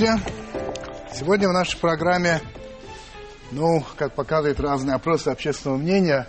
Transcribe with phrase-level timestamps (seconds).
[0.00, 0.32] Здравствуйте.
[1.12, 2.40] Сегодня в нашей программе,
[3.50, 6.26] ну, как показывают разные опросы общественного мнения,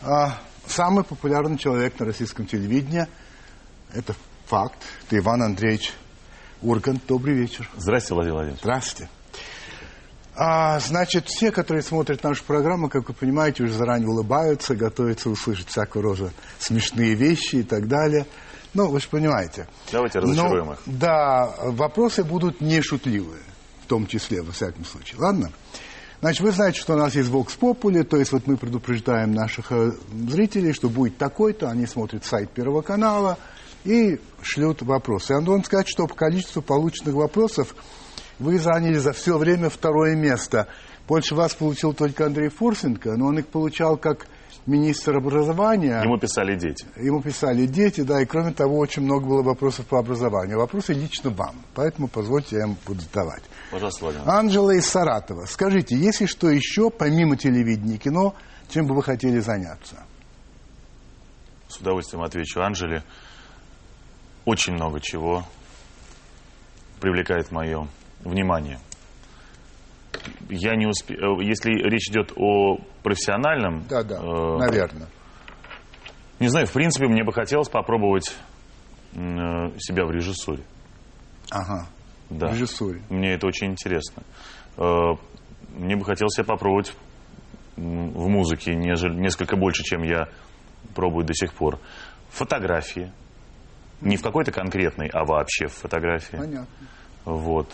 [0.00, 3.08] а, самый популярный человек на российском телевидении.
[3.92, 4.14] Это
[4.46, 4.78] факт.
[5.06, 5.92] Это Иван Андреевич
[6.62, 7.04] Ургант.
[7.08, 7.68] Добрый вечер.
[7.76, 8.62] Здравствуйте, Владимир Владимирович.
[8.62, 9.10] Здравствуйте.
[10.36, 15.68] А, значит, все, которые смотрят нашу программу, как вы понимаете, уже заранее улыбаются, готовятся услышать
[15.68, 18.26] всякого рода смешные вещи и так далее.
[18.74, 19.66] Ну, вы же понимаете.
[19.90, 20.78] Давайте разочаруем Но, их.
[20.86, 23.42] Да, вопросы будут не шутливые,
[23.84, 25.20] в том числе, во всяком случае.
[25.20, 25.50] Ладно?
[26.20, 29.72] Значит, вы знаете, что у нас есть Vox Populi, то есть вот мы предупреждаем наших
[29.72, 29.92] э,
[30.28, 33.38] зрителей, что будет такой-то, они смотрят сайт Первого канала
[33.84, 35.32] и шлют вопросы.
[35.32, 37.74] Я должен сказать, что по количеству полученных вопросов
[38.38, 40.68] вы заняли за все время второе место.
[41.08, 44.26] Больше вас получил только Андрей Фурсенко, но он их получал как
[44.70, 46.00] министр образования.
[46.02, 46.86] Ему писали дети.
[46.96, 50.58] Ему писали дети, да, и кроме того, очень много было вопросов по образованию.
[50.58, 53.42] Вопросы лично вам, поэтому позвольте, я им буду задавать.
[53.70, 54.28] Пожалуйста, Владимир.
[54.28, 55.46] Анжела из Саратова.
[55.46, 58.34] Скажите, есть ли что еще, помимо телевидения и кино,
[58.68, 60.04] чем бы вы хотели заняться?
[61.68, 63.02] С удовольствием отвечу Анжеле.
[64.44, 65.44] Очень много чего
[67.00, 67.88] привлекает мое
[68.20, 68.78] внимание.
[70.48, 71.14] Я не успе...
[71.14, 73.84] э, Если речь идет о профессиональном...
[73.88, 75.08] Да, да, э, наверное.
[76.40, 78.34] Не знаю, в принципе, мне бы хотелось попробовать
[79.14, 79.18] э,
[79.78, 80.62] себя в режиссуре.
[81.50, 81.86] Ага,
[82.30, 82.48] Да.
[82.48, 83.02] в режиссуре.
[83.10, 84.22] Мне это очень интересно.
[84.76, 85.14] Э,
[85.74, 86.94] Мне бы хотелось себя попробовать
[87.76, 90.28] в музыке нежели, несколько больше, чем я
[90.94, 91.78] пробую до сих пор.
[92.30, 93.12] Фотографии.
[94.00, 96.36] Не в какой-то конкретной, а вообще в фотографии.
[96.36, 96.66] Понятно.
[97.24, 97.68] Вот.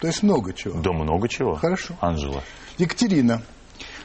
[0.00, 0.80] То есть много чего.
[0.80, 1.54] Да много чего.
[1.54, 1.94] Хорошо.
[2.00, 2.42] Анжела.
[2.78, 3.42] Екатерина,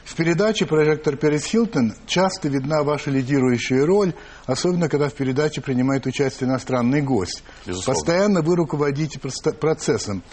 [0.03, 4.13] в передаче «Прожектор Перес Хилтон» часто видна ваша лидирующая роль,
[4.45, 7.43] особенно когда в передаче принимает участие иностранный гость.
[7.65, 7.99] Безусловно.
[7.99, 10.23] Постоянно вы руководите процессом.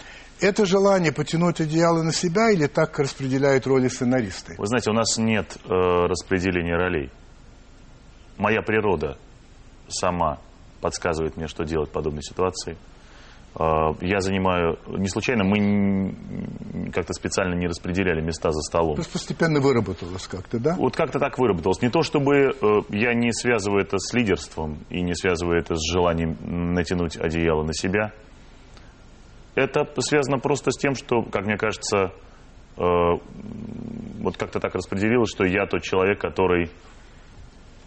[0.41, 4.55] Это желание потянуть одеяло на себя или так распределяют роли сценаристы?
[4.57, 7.11] Вы знаете, у нас нет э, распределения ролей.
[8.37, 9.17] Моя природа
[9.89, 10.39] сама
[10.79, 12.77] подсказывает мне, что делать в подобной ситуации.
[13.59, 14.79] Э, я занимаю...
[14.87, 16.15] Не случайно мы
[16.93, 18.95] как-то специально не распределяли места за столом.
[18.95, 20.75] Просто постепенно выработалось как-то, да?
[20.77, 21.81] Вот как-то так выработалось.
[21.81, 25.91] Не то, чтобы э, я не связываю это с лидерством и не связываю это с
[25.91, 26.37] желанием
[26.73, 28.13] натянуть одеяло на себя.
[29.55, 32.13] Это связано просто с тем, что, как мне кажется,
[32.77, 32.81] э,
[34.21, 36.69] вот как-то так распределилось, что я тот человек, который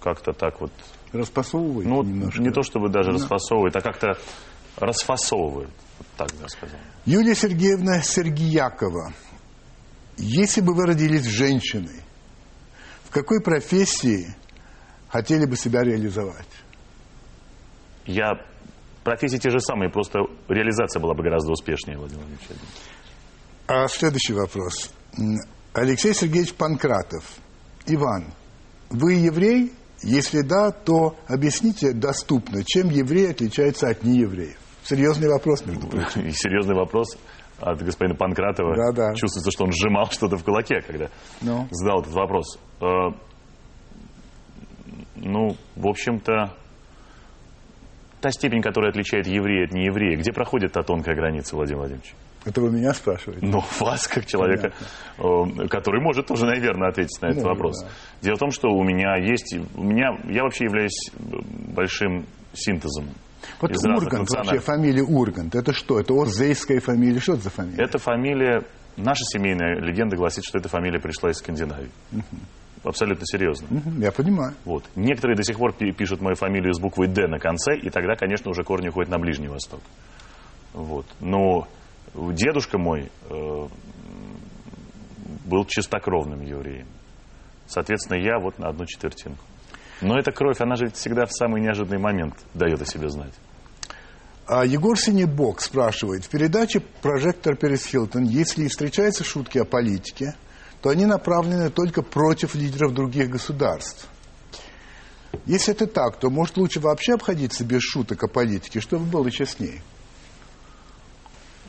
[0.01, 0.73] как-то так вот,
[1.13, 2.43] Распасовываете ну, немножко?
[2.43, 4.19] не то чтобы даже расфасовывает, а как-то
[4.77, 5.71] расфасовывает.
[5.99, 6.79] Вот так бы я сказал.
[7.05, 9.13] Юлия Сергеевна Сергиякова,
[10.17, 12.01] если бы вы родились женщиной,
[13.05, 14.35] в какой профессии
[15.09, 16.49] хотели бы себя реализовать?
[18.07, 18.33] Я
[19.05, 22.59] профессии те же самые, просто реализация была бы гораздо успешнее, Владимир Владимирович.
[23.67, 24.91] А следующий вопрос.
[25.73, 27.25] Алексей Сергеевич Панкратов.
[27.87, 28.33] Иван,
[28.91, 29.73] вы еврей?
[30.03, 34.59] Если да, то объясните доступно, чем еврей отличается от неевреев.
[34.85, 36.23] Серьезный вопрос, между прочим.
[36.27, 37.17] И серьезный вопрос
[37.61, 38.75] от господина Панкратова.
[38.75, 39.15] Да-да.
[39.15, 41.09] Чувствуется, что он сжимал что-то в кулаке, когда
[41.41, 41.69] Ну.
[41.71, 42.59] задал этот вопрос.
[42.81, 43.11] Э,
[45.17, 46.55] ну, в общем-то,
[48.21, 52.15] та степень, которая отличает еврея от нееврея, где проходит та тонкая граница, Владимир Владимирович?
[52.45, 53.47] Это вы меня спрашиваете?
[53.47, 54.73] Ну, вас, как человека,
[55.19, 57.83] э, который может тоже, наверное, ответить на этот Может, вопрос.
[57.83, 57.89] да.
[58.23, 59.55] Дело в том, что у меня есть...
[59.77, 61.11] У меня, я вообще являюсь
[61.75, 63.07] большим синтезом
[63.61, 65.99] Вот из Ургант, вообще фамилия Ургант, это что?
[66.01, 67.21] Это Озейская фамилия?
[67.21, 67.85] Что это за фамилия?
[67.85, 68.63] Эта фамилия,
[68.97, 71.91] наша семейная легенда гласит, что эта фамилия пришла из Скандинавии.
[72.85, 73.69] Абсолютно серьезно.
[73.71, 74.55] Мгм, Я понимаю.
[74.65, 74.85] Вот.
[74.97, 78.17] Некоторые до сих пор пи- пишут мою фамилию с буквой «Д» на конце, и тогда,
[78.17, 79.81] конечно, уже корни уходят на Ближний Восток.
[80.73, 81.07] Вот.
[81.21, 81.69] Но
[82.15, 83.67] дедушка мой э,
[85.47, 86.87] был чистокровным евреем.
[87.67, 89.45] Соответственно, я вот на одну четвертинку.
[90.03, 93.33] Но эта кровь, она же всегда в самый неожиданный момент дает о себе знать.
[94.47, 100.35] А Егор Синебок спрашивает, в передаче «Прожектор Перес Хилтон», если и встречаются шутки о политике,
[100.83, 104.09] то они направлены только против лидеров других государств.
[105.47, 109.81] Если это так, то может лучше вообще обходиться без шуток о политике, чтобы было честнее.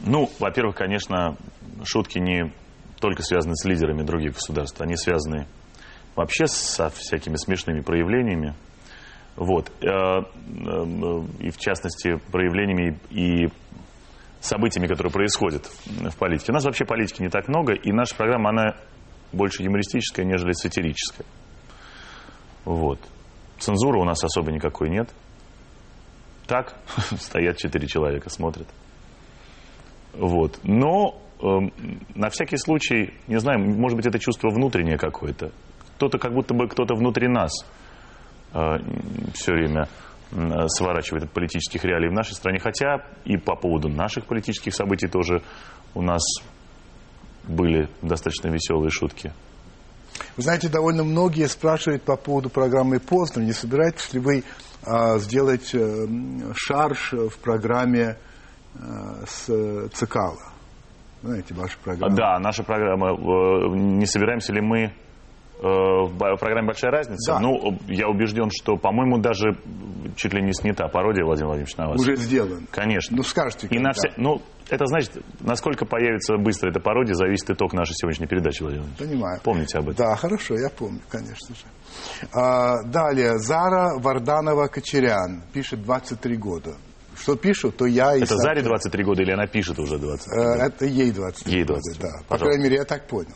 [0.01, 1.37] Ну, во-первых, конечно,
[1.83, 2.51] шутки не
[2.99, 5.47] только связаны с лидерами других государств, они связаны
[6.15, 8.53] вообще со всякими смешными проявлениями.
[9.35, 9.71] Вот.
[9.81, 13.49] Э, э, И в частности, проявлениями и
[14.41, 16.51] событиями, которые происходят в политике.
[16.51, 18.75] У нас вообще политики не так много, и наша программа, она
[19.31, 21.25] больше юмористическая, нежели сатирическая.
[22.65, 22.99] Вот.
[23.59, 25.09] Цензуры у нас особо никакой нет.
[26.45, 26.75] Так,
[27.19, 28.67] стоят четыре человека, смотрят.
[30.13, 30.59] Вот.
[30.63, 31.45] Но э,
[32.15, 35.51] на всякий случай, не знаю, может быть, это чувство внутреннее какое-то.
[36.03, 37.65] Кто-то, как будто бы кто-то внутри нас
[38.53, 38.59] э,
[39.33, 39.87] все время
[40.31, 42.59] э, сворачивает от политических реалий в нашей стране.
[42.59, 45.41] Хотя и по поводу наших политических событий тоже
[45.95, 46.21] у нас
[47.47, 49.31] были достаточно веселые шутки.
[50.35, 53.39] Вы знаете, довольно многие спрашивают по поводу программы «Поздно».
[53.39, 54.43] Не собираетесь ли вы
[54.85, 56.07] а, сделать а,
[56.53, 58.17] шарж в программе
[58.75, 60.51] а, с Цикала?
[61.21, 62.13] Знаете, ваша программа.
[62.13, 63.11] Да, наша программа.
[63.11, 65.12] Э, не собираемся ли мы Э,
[65.63, 67.33] в программе «Большая разница».
[67.33, 67.39] Да.
[67.39, 69.57] Ну, я убежден, что, по-моему, даже
[70.15, 72.01] чуть ли не снята пародия Владимир Владимирович на вас.
[72.01, 72.67] Уже сделан.
[72.71, 73.15] Конечно.
[73.15, 73.67] Ну, скажите.
[73.67, 74.11] И на все...
[74.17, 79.09] Ну, это значит, насколько появится быстро эта пародия, зависит итог нашей сегодняшней передачи, Владимир Владимирович.
[79.11, 79.39] Понимаю.
[79.43, 80.05] Помните об этом?
[80.05, 81.61] Да, хорошо, я помню, конечно же.
[82.33, 86.75] А, далее, Зара Варданова-Кочерян, пишет 23 года.
[87.15, 90.27] Что пишут, то я и Это Заре 23 года или она пишет уже 20?
[90.33, 92.17] Э, Это ей 23 Ей года, 23, да.
[92.23, 92.45] По пожалуйста.
[92.45, 93.35] крайней мере, я так понял.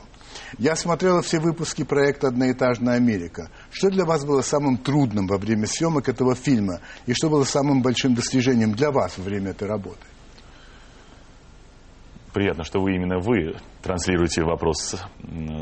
[0.58, 3.50] Я смотрела все выпуски проекта «Одноэтажная Америка».
[3.72, 6.80] Что для вас было самым трудным во время съемок этого фильма?
[7.06, 10.00] И что было самым большим достижением для вас во время этой работы?
[12.34, 14.96] Приятно, что вы именно вы транслируете вопрос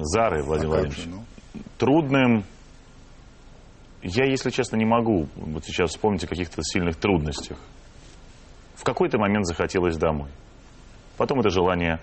[0.02, 1.04] Зары, Владимир А Владимирович.
[1.04, 1.24] же, ну?
[1.78, 2.44] Трудным...
[4.02, 7.58] Я, если честно, не могу вот сейчас вспомнить о каких-то сильных трудностях.
[8.76, 10.30] В какой-то момент захотелось домой.
[11.18, 12.00] Потом это желание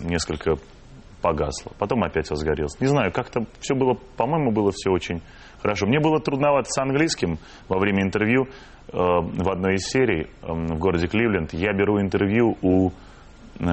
[0.00, 0.58] несколько
[1.20, 1.72] погасло.
[1.78, 2.78] Потом опять возгорелось.
[2.80, 5.20] Не знаю, как-то все было, по-моему, было все очень
[5.60, 5.86] хорошо.
[5.86, 7.38] Мне было трудновато с английским
[7.68, 11.52] во время интервью э, в одной из серий э, в городе Кливленд.
[11.52, 12.90] Я беру интервью у
[13.58, 13.64] э,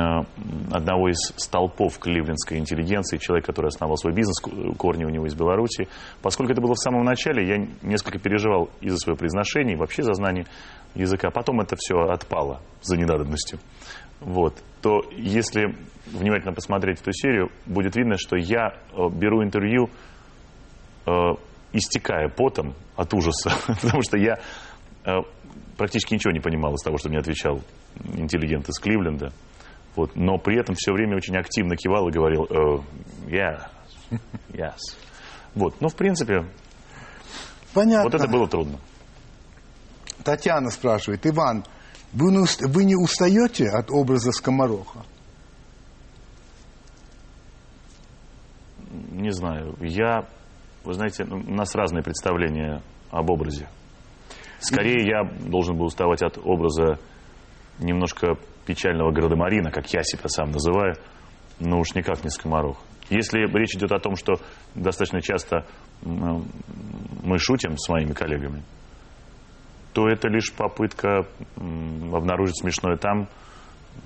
[0.72, 5.36] одного из столпов кливлендской интеллигенции, человек, который основал свой бизнес, к- корни у него из
[5.36, 5.88] Беларуси.
[6.22, 10.02] Поскольку это было в самом начале, я несколько переживал и за свое произношение, и вообще
[10.02, 10.46] за знание
[10.96, 11.30] языка.
[11.30, 13.60] Потом это все отпало за недадобностью.
[14.20, 14.62] Вот.
[14.82, 15.76] То если
[16.06, 19.90] внимательно посмотреть эту серию, будет видно, что я э, беру интервью,
[21.06, 21.12] э,
[21.74, 23.52] истекая потом от ужаса,
[23.82, 24.40] потому что я
[25.06, 25.12] э,
[25.78, 27.62] практически ничего не понимал из того, что мне отвечал
[28.14, 29.32] интеллигент из Кливленда.
[29.96, 30.16] Вот.
[30.16, 32.80] Но при этом все время очень активно кивал и говорил э,
[33.28, 33.68] «Yeah,
[34.50, 34.78] yes».
[35.54, 35.80] Вот.
[35.80, 36.46] Ну, в принципе,
[37.74, 38.04] Понятно.
[38.04, 38.78] вот это было трудно.
[40.24, 41.64] Татьяна спрашивает, Иван,
[42.16, 45.06] вы не, вы не устаете от образа скомороха?
[49.12, 49.76] Не знаю.
[49.82, 50.28] Я,
[50.86, 52.82] вы знаете, ну, у нас разные представления
[53.12, 53.68] об образе.
[54.60, 57.00] Скорее, я должен был уставать от образа
[57.80, 60.96] немножко печального градомарина, как я себя сам называю,
[61.60, 62.78] но уж никак не скоморох.
[63.10, 64.36] Если речь идет о том, что
[64.74, 65.66] достаточно часто
[66.02, 68.64] мы шутим с моими коллегами,
[69.96, 71.26] то это лишь попытка
[71.56, 73.30] обнаружить смешное там,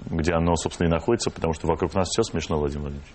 [0.06, 3.12] где оно, собственно, и находится, потому что вокруг нас все смешно, Владимир Владимирович.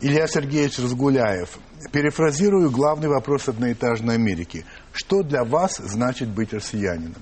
[0.00, 1.58] Илья Сергеевич Разгуляев.
[1.92, 4.64] Перефразирую главный вопрос одноэтажной Америки.
[4.92, 7.20] Что для вас значит быть россиянином?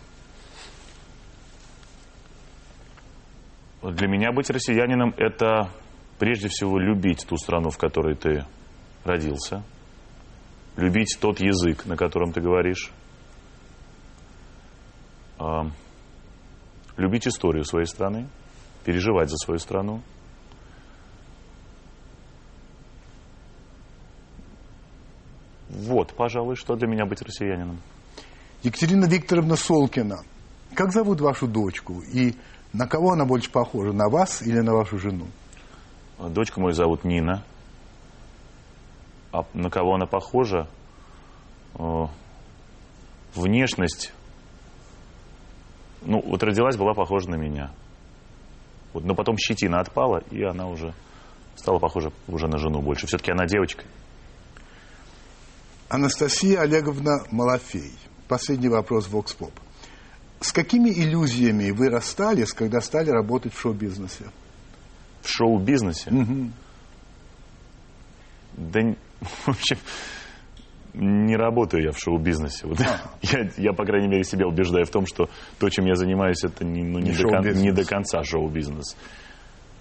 [3.83, 5.71] Для меня быть россиянином– это
[6.19, 8.45] прежде всего любить ту страну, в которой ты
[9.03, 9.65] родился,
[10.77, 12.93] любить тот язык, на котором ты говоришь,
[15.43, 15.67] а,
[16.97, 18.29] любить историю своей страны,
[18.85, 20.01] переживать за свою страну.
[25.69, 27.81] Вот, пожалуй, что для меня быть россиянином.
[28.63, 30.23] Екатерина Викторовна Солкина.
[30.75, 32.03] Как зовут вашу дочку?
[32.03, 32.37] И
[32.73, 33.93] на кого она больше похожа?
[33.93, 35.27] На вас или на вашу жену?
[36.19, 37.43] Дочку мою зовут Нина.
[39.33, 40.69] А на кого она похожа?
[41.75, 42.07] Э,
[43.35, 44.13] Внешность.
[46.05, 47.71] Ну, вот родилась, была похожа на меня.
[48.93, 50.93] Вот, но потом щетина отпала, и она уже
[51.57, 53.07] стала похожа уже на жену больше.
[53.07, 53.85] Все-таки она девочка.
[55.89, 57.93] Анастасия Олеговна Малафей.
[58.29, 59.37] Последний вопрос в Vox
[60.41, 64.25] С какими иллюзиями вы расстались, когда стали работать в шоу-бизнесе?
[65.21, 66.11] В шоу-бизнесе.
[68.57, 69.79] Да, н- в общем,
[70.95, 72.67] не работаю я в шоу-бизнесе.
[72.67, 72.79] Вот
[73.23, 76.65] я, я, по крайней мере, себя убеждаю в том, что то, чем я занимаюсь, это
[76.65, 78.97] не, ну, не, Не до, кон- не до конца шоу-бизнес.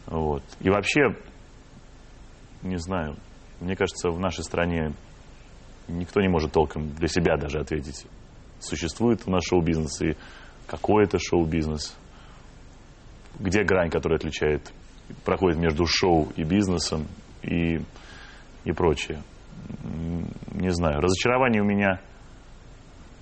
[0.07, 0.43] Вот.
[0.59, 1.15] И вообще,
[2.63, 3.15] не знаю,
[3.59, 4.93] мне кажется, в нашей стране
[5.87, 8.05] никто не может толком для себя даже ответить,
[8.59, 10.17] существует у нас шоу-бизнес и
[10.67, 11.97] какой это шоу-бизнес,
[13.39, 14.71] где грань, которая отличает,
[15.25, 17.07] проходит между шоу и бизнесом
[17.43, 17.81] и,
[18.63, 19.21] и прочее.
[20.53, 22.01] Не знаю, разочарований у меня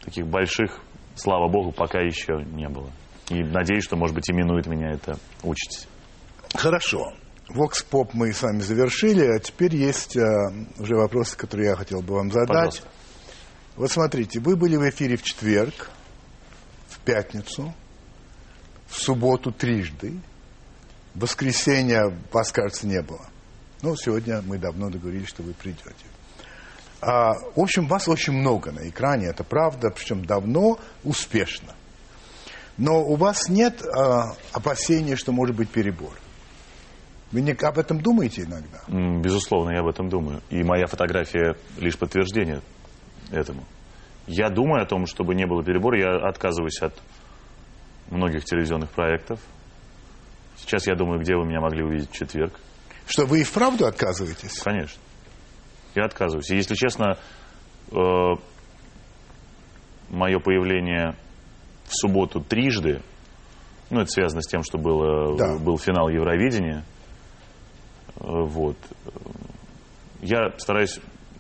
[0.03, 0.79] таких больших,
[1.15, 2.89] слава богу, пока еще не было.
[3.29, 5.88] И надеюсь, что, может быть, именует меня это учить.
[6.55, 7.13] Хорошо.
[7.50, 12.01] Vox Pop мы с вами завершили, а теперь есть а, уже вопросы, которые я хотел
[12.01, 12.48] бы вам задать.
[12.48, 12.88] Пожалуйста.
[13.75, 15.89] Вот смотрите, вы были в эфире в четверг,
[16.89, 17.74] в пятницу,
[18.88, 20.19] в субботу трижды,
[21.15, 23.25] в воскресенье вас, кажется, не было.
[23.81, 25.86] Но сегодня мы давно договорились, что вы придете.
[27.01, 31.74] А, в общем, вас очень много на экране, это правда, причем давно, успешно.
[32.77, 36.13] Но у вас нет а, опасения, что может быть перебор.
[37.32, 38.79] Вы не об этом думаете иногда?
[39.22, 40.41] Безусловно, я об этом думаю.
[40.50, 42.62] И моя фотография лишь подтверждение
[43.32, 43.63] этому.
[44.25, 46.00] Я думаю о том, чтобы не было перебора.
[46.00, 46.94] Я отказываюсь от
[48.10, 49.39] многих телевизионных проектов.
[50.58, 52.53] Сейчас я думаю, где вы меня могли увидеть в четверг.
[53.06, 54.60] Что вы и вправду отказываетесь?
[54.60, 55.00] Конечно.
[55.96, 56.50] Я отказываюсь.
[56.51, 57.17] И, если честно,
[57.91, 58.34] э,
[60.10, 61.15] мое появление
[61.86, 63.01] в субботу трижды,
[63.89, 65.58] ну, это связано с тем, что было, Да.
[65.58, 66.84] был финал Евровидения.
[68.19, 68.77] Э, Вот.
[70.22, 71.00] Я стараюсь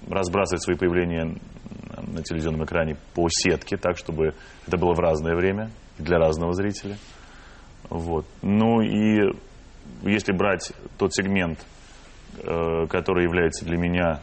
[0.09, 1.35] разбрасывать свои появления
[2.07, 4.33] на телевизионном экране по сетке, так, чтобы
[4.65, 6.95] это было в разное время для разного зрителя.
[7.89, 8.25] Вот.
[8.41, 9.33] Ну и
[10.03, 11.59] если брать тот сегмент,
[12.37, 14.21] э, который является для меня,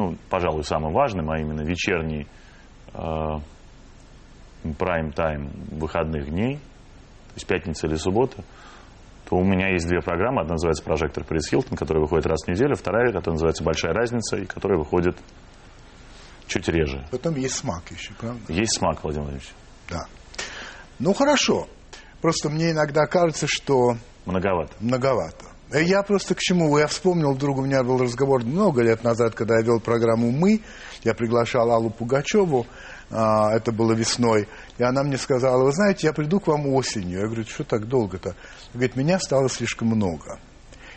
[0.00, 2.26] ну, пожалуй, самым важным, а именно вечерний
[4.78, 8.42] прайм-тайм выходных дней, то есть пятница или суббота,
[9.28, 10.40] то у меня есть две программы.
[10.40, 14.36] Одна называется «Прожектор Пресс Хилтон», которая выходит раз в неделю, вторая, которая называется «Большая разница»,
[14.38, 15.16] и которая выходит
[16.48, 17.06] чуть реже.
[17.10, 18.52] Потом есть смак еще, правда?
[18.52, 19.52] Есть смак, Владимир Владимирович.
[19.88, 20.06] Да.
[20.98, 21.68] Ну, хорошо.
[22.20, 24.72] Просто мне иногда кажется, что Многовато.
[24.80, 25.46] многовато.
[25.72, 26.76] Э, Я просто к чему?
[26.78, 30.60] Я вспомнил, вдруг у меня был разговор много лет назад, когда я вел программу «Мы».
[31.04, 32.66] Я приглашал Аллу Пугачеву,
[33.10, 34.48] а, это было весной,
[34.78, 37.20] и она мне сказала, вы знаете, я приду к вам осенью.
[37.20, 38.36] Я говорю, что так долго-то?
[38.74, 40.38] Говорит, меня стало слишком много.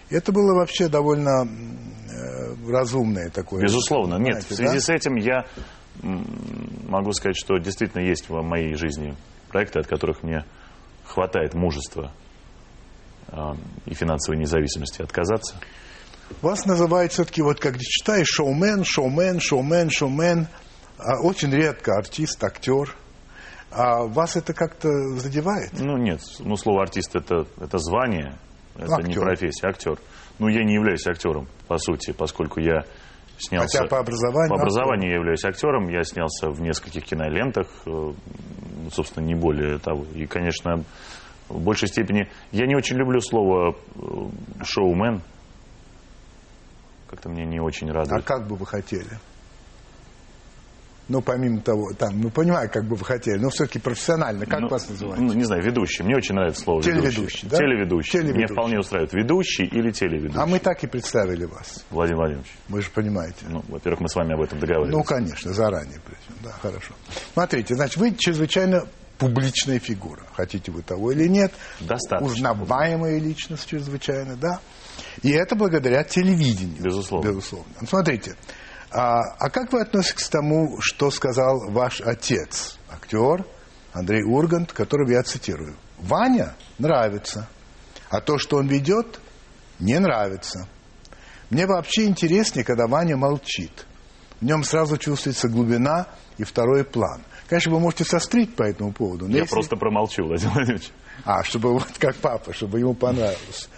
[0.10, 3.64] И это было вообще довольно э, разумное такое.
[3.64, 4.16] Безусловно.
[4.16, 4.80] Нет, в связи да?
[4.80, 5.46] с этим я
[6.02, 9.16] могу сказать, что действительно есть в моей жизни
[9.50, 10.44] проекты, от которых мне
[11.06, 12.12] хватает мужества
[13.86, 15.56] и финансовой независимости отказаться.
[16.42, 20.48] Вас называют все-таки, вот как читаешь, шоумен, шоумен, шоумен, шоумен.
[20.98, 22.96] А очень редко артист, актер.
[23.72, 25.72] А вас это как-то задевает?
[25.74, 28.38] Ну, нет, ну, слово артист это, это звание,
[28.76, 29.22] это не актер.
[29.22, 29.98] профессия, актер.
[30.40, 32.84] Ну, я не являюсь актером, по сути, поскольку я
[33.38, 33.80] снялся...
[33.80, 38.14] Хотя по образованию По образованию я являюсь актером, я снялся в нескольких кинолентах, э,
[38.92, 40.06] собственно, не более того.
[40.14, 40.84] И, конечно,
[41.50, 42.30] в большей степени...
[42.52, 45.22] Я не очень люблю слово э, шоумен.
[47.10, 48.24] Как-то мне не очень А радует.
[48.26, 49.20] как бы вы хотели?
[51.10, 54.70] Ну, помимо того, там, ну, понимаю, как бы вы хотели, но все-таки профессионально, как Ну,
[54.70, 55.20] вас называют?
[55.22, 56.02] Ну, не знаю, ведущий.
[56.02, 57.48] Мне очень нравится слово Телеведущий, ведущий.
[57.48, 57.58] да?
[57.58, 58.20] Телеведущий.
[58.20, 58.54] Меня Телеведущий.
[58.54, 60.40] вполне устраивает ведущий или телеведущий.
[60.42, 62.52] А мы так и представили вас, Владимир Владимирович.
[62.70, 63.46] вы же понимаете.
[63.50, 64.94] Ну, во-первых, мы с вами об этом договорились.
[64.96, 66.94] Ну, конечно, заранее причем, да, хорошо.
[67.34, 68.86] Смотрите, значит, вы чрезвычайно
[69.28, 71.54] публичная фигура, хотите вы того или нет.
[71.80, 72.32] Достаточно.
[72.32, 74.60] Узнаваемая личность чрезвычайно, да.
[75.22, 76.82] И это благодаря телевидению.
[76.82, 77.30] Безусловно.
[77.30, 77.74] Безусловно.
[77.82, 78.36] Ну, Смотрите,
[78.92, 83.46] а, а как вы относитесь к тому, что сказал ваш отец, актер
[83.92, 85.76] Андрей Ургант, которого я цитирую?
[86.00, 87.48] Ваня нравится,
[88.10, 89.20] а то, что он ведет,
[89.80, 90.68] не нравится.
[91.50, 93.86] Мне вообще интереснее, когда Ваня молчит.
[94.40, 97.24] В нем сразу чувствуется глубина и второй план.
[97.48, 99.28] Конечно, вы можете сострить по этому поводу.
[99.28, 100.90] Я если- просто промолчу, Владимир Владимирович.
[101.26, 103.70] а, чтобы вот как папа, чтобы ему понравилось.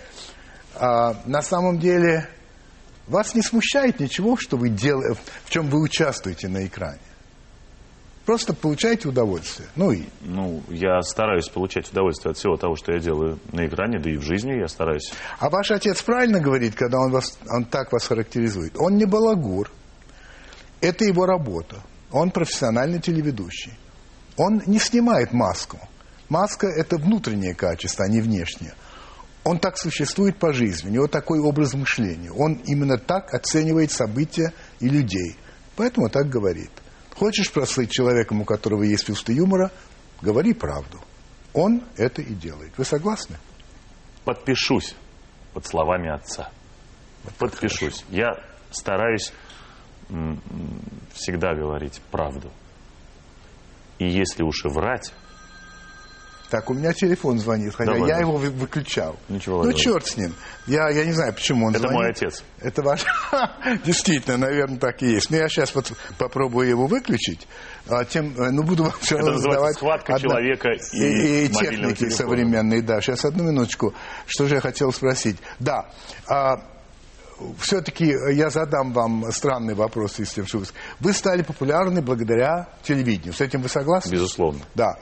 [0.76, 2.28] А, на самом деле,
[3.08, 7.00] вас не смущает ничего, что вы делаете, в чем вы участвуете на экране?
[8.26, 9.68] Просто получаете удовольствие.
[9.76, 14.00] Ну и Ну, я стараюсь получать удовольствие от всего того, что я делаю на экране,
[14.00, 15.14] да и в жизни я стараюсь.
[15.40, 18.76] А ваш отец правильно говорит, когда он, вас, он так вас характеризует?
[18.80, 19.72] Он не балагур.
[20.82, 21.84] Это его работа.
[22.16, 23.74] Он профессиональный телеведущий.
[24.38, 25.78] Он не снимает маску.
[26.30, 28.74] Маска– это внутреннее качество, а не внешнее.
[29.44, 32.32] Он так существует по жизни, у него такой образ мышления.
[32.32, 35.36] Он именно так оценивает события и людей.
[35.76, 36.72] Поэтому так говорит.
[37.18, 39.70] Хочешь прослыть человеком, у которого есть чувство юмора,
[40.22, 41.02] говори правду.
[41.52, 42.72] Он это и делает.
[42.78, 43.36] Вы согласны?
[44.24, 44.96] Подпишусь
[45.54, 46.50] под словами отца.
[47.38, 48.06] Подпишусь.
[48.08, 48.32] Я
[48.72, 49.34] стараюсь
[51.14, 52.52] всегда говорить правду.
[54.00, 55.14] И если уж и врать,
[56.52, 59.16] Так, у меня телефон звонит, хотя Давай, я его вы- выключал.
[59.30, 60.34] Ничего, Ну, черт с ним.
[60.68, 61.98] Я, я не знаю, почему он Это звонит.
[61.98, 62.44] мой отец.
[62.62, 63.04] Это ваш...
[63.86, 65.32] Действительно, наверное, так и есть.
[65.32, 67.48] Но я сейчас вот попробую его выключить.
[67.90, 70.04] А тем, э, ну, буду вам все Это равно называется задавать...
[70.06, 72.12] схватка человека и и, и техники телефона.
[72.12, 72.82] современной.
[72.82, 73.94] Да, сейчас одну минуточку.
[74.28, 75.38] Что же я хотел спросить?
[75.60, 75.90] Да,
[76.28, 76.58] а,
[77.60, 80.66] все-таки я задам вам странный вопрос, если вы...
[81.00, 83.34] Вы стали популярны благодаря телевидению.
[83.34, 84.12] С этим вы согласны?
[84.12, 84.62] Безусловно.
[84.74, 84.98] Да.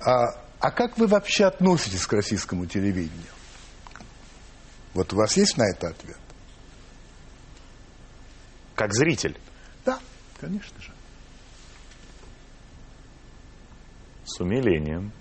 [0.00, 3.32] А, а как вы вообще относитесь к российскому телевидению?
[4.94, 6.18] Вот у вас есть на это ответ?
[8.74, 9.38] Как зритель.
[9.84, 9.98] Да,
[10.40, 10.92] конечно же.
[14.24, 15.12] С умилением.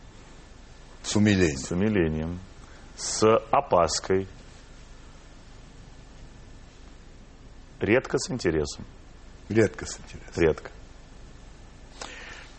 [1.03, 1.57] С умилением.
[1.57, 2.39] С умилением.
[2.97, 4.27] С опаской.
[7.79, 8.85] Редко с интересом.
[9.49, 10.43] Редко с интересом.
[10.43, 10.69] Редко.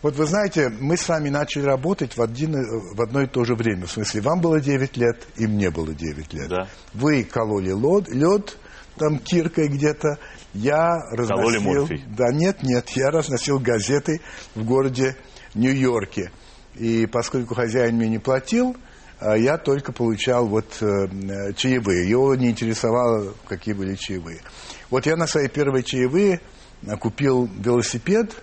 [0.03, 3.43] Вот вы знаете, мы с вами начали работать в, один, и- в одно и то
[3.43, 3.87] же время.
[3.87, 6.49] В смысле, вам было 9 лет, и мне было 9 лет.
[6.49, 6.67] Да.
[6.93, 8.57] Вы кололи лед, лед
[8.95, 10.19] там киркой где-то.
[10.53, 11.35] Я разносил...
[11.37, 12.03] Кололи морфий.
[12.15, 14.21] Да нет, нет, я разносил газеты
[14.55, 15.15] в городе
[15.55, 16.31] Нью-Йорке.
[16.75, 18.77] И поскольку хозяин мне не платил,
[19.19, 22.07] а я только получал вот э, э, чаевые.
[22.07, 24.41] Его не интересовало, какие были чаевые.
[24.89, 26.41] Вот я на свои первые чаевые
[26.83, 28.35] э, купил велосипед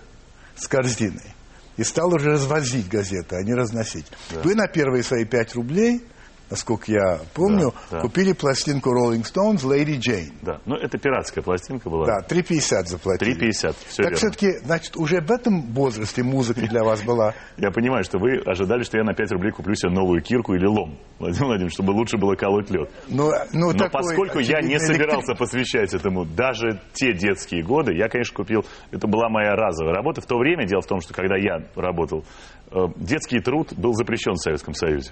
[0.55, 1.33] с корзиной
[1.77, 4.05] и стал уже развозить газеты, а не разносить.
[4.43, 6.03] Вы на первые свои 5 рублей,
[6.49, 8.01] насколько я помню, Да, да.
[8.01, 10.31] купили пластинку Rolling Stones Lady Jane.
[10.41, 10.59] Да.
[10.65, 12.05] Ну, это пиратская пластинка была.
[12.05, 13.35] Да, 3,50 заплатили.
[13.35, 13.75] 3,50.
[13.87, 17.33] Все так все-таки, значит, уже в этом возрасте музыка для вас была.
[17.57, 20.65] Я понимаю, что вы ожидали, что я на 5 рублей куплю себе новую кирку или
[20.65, 22.89] лом, Владимир Владимирович, чтобы лучше было колоть лед.
[23.07, 28.35] Ну, ну, Но поскольку я не собирался посвящать этому даже те детские годы, я, конечно,
[28.35, 28.65] купил...
[28.91, 30.21] Это была моя разовая работа.
[30.21, 32.23] В то время, дело в том, что когда я работал,
[32.71, 35.11] э, детский труд был запрещен в Советском Союзе.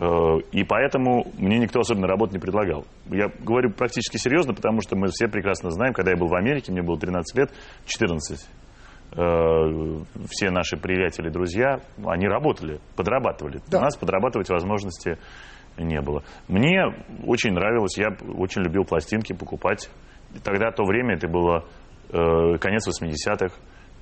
[0.00, 2.84] Э, И поэтому мне никто особенно работу не предлагал.
[3.06, 6.70] Я говорю практически серьезно, потому что мы все прекрасно знаем, когда я был в Америке,
[6.70, 7.50] мне было 13 лет,
[7.86, 13.60] 14, э, все наши приятели, друзья, они работали, подрабатывали.
[13.68, 13.78] Да.
[13.78, 15.18] У нас подрабатывать возможности
[15.76, 16.22] не было.
[16.48, 16.82] Мне
[17.26, 19.90] очень нравилось, я очень любил пластинки покупать.
[20.44, 21.64] Тогда, то время, это было
[22.10, 23.54] э, конец 80-х,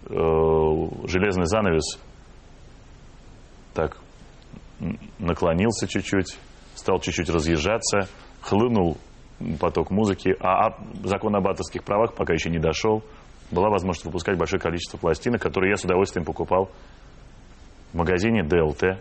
[0.09, 1.99] э, железный занавес
[3.75, 3.99] так
[5.19, 6.37] наклонился чуть-чуть,
[6.75, 8.09] стал чуть-чуть разъезжаться,
[8.41, 8.99] хлынул
[9.61, 13.03] поток музыки, а, закон об авторских правах пока еще не дошел.
[13.51, 16.71] Была возможность выпускать большое количество пластинок, которые я с удовольствием покупал
[17.93, 18.99] в магазине ДЛТ.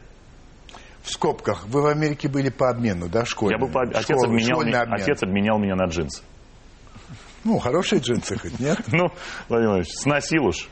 [1.01, 3.55] В скобках, вы в Америке были по обмену, да, школьный?
[3.55, 5.01] Я был по- отец, Школ- обменял, меня- обмен.
[5.01, 6.23] отец обменял меня на джинсы.
[7.43, 8.79] Ну, хорошие джинсы хоть, нет?
[8.87, 9.09] Ну,
[9.49, 10.67] Владимир Владимирович, сносил уж.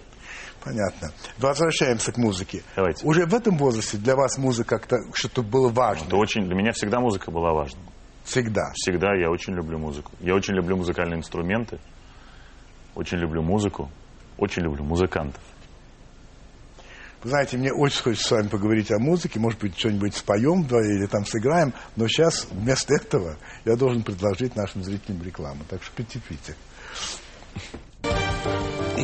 [0.64, 1.12] Понятно.
[1.40, 2.64] Возвращаемся к музыке.
[2.76, 3.06] Давайте.
[3.06, 6.06] Уже в этом возрасте для вас музыка как-то что-то было важно.
[6.06, 7.82] Это очень, для меня всегда музыка была важна.
[8.24, 8.72] Всегда.
[8.76, 10.14] Всегда я очень люблю музыку.
[10.22, 11.80] Я очень люблю музыкальные инструменты.
[12.96, 13.92] Очень люблю музыку.
[14.38, 15.42] Очень люблю музыкантов.
[17.24, 19.40] Вы знаете, мне очень хочется с вами поговорить о музыке.
[19.40, 21.74] Может быть, что-нибудь споем или там сыграем.
[21.98, 25.64] Но сейчас вместо этого я должен предложить нашим зрителям рекламу.
[25.70, 26.56] Так что потерпите.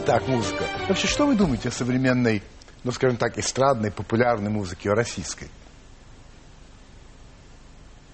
[0.02, 0.64] Итак, музыка.
[0.88, 2.42] Вообще, что вы думаете о современной,
[2.86, 5.50] ну, скажем так, эстрадной, популярной музыке, о российской?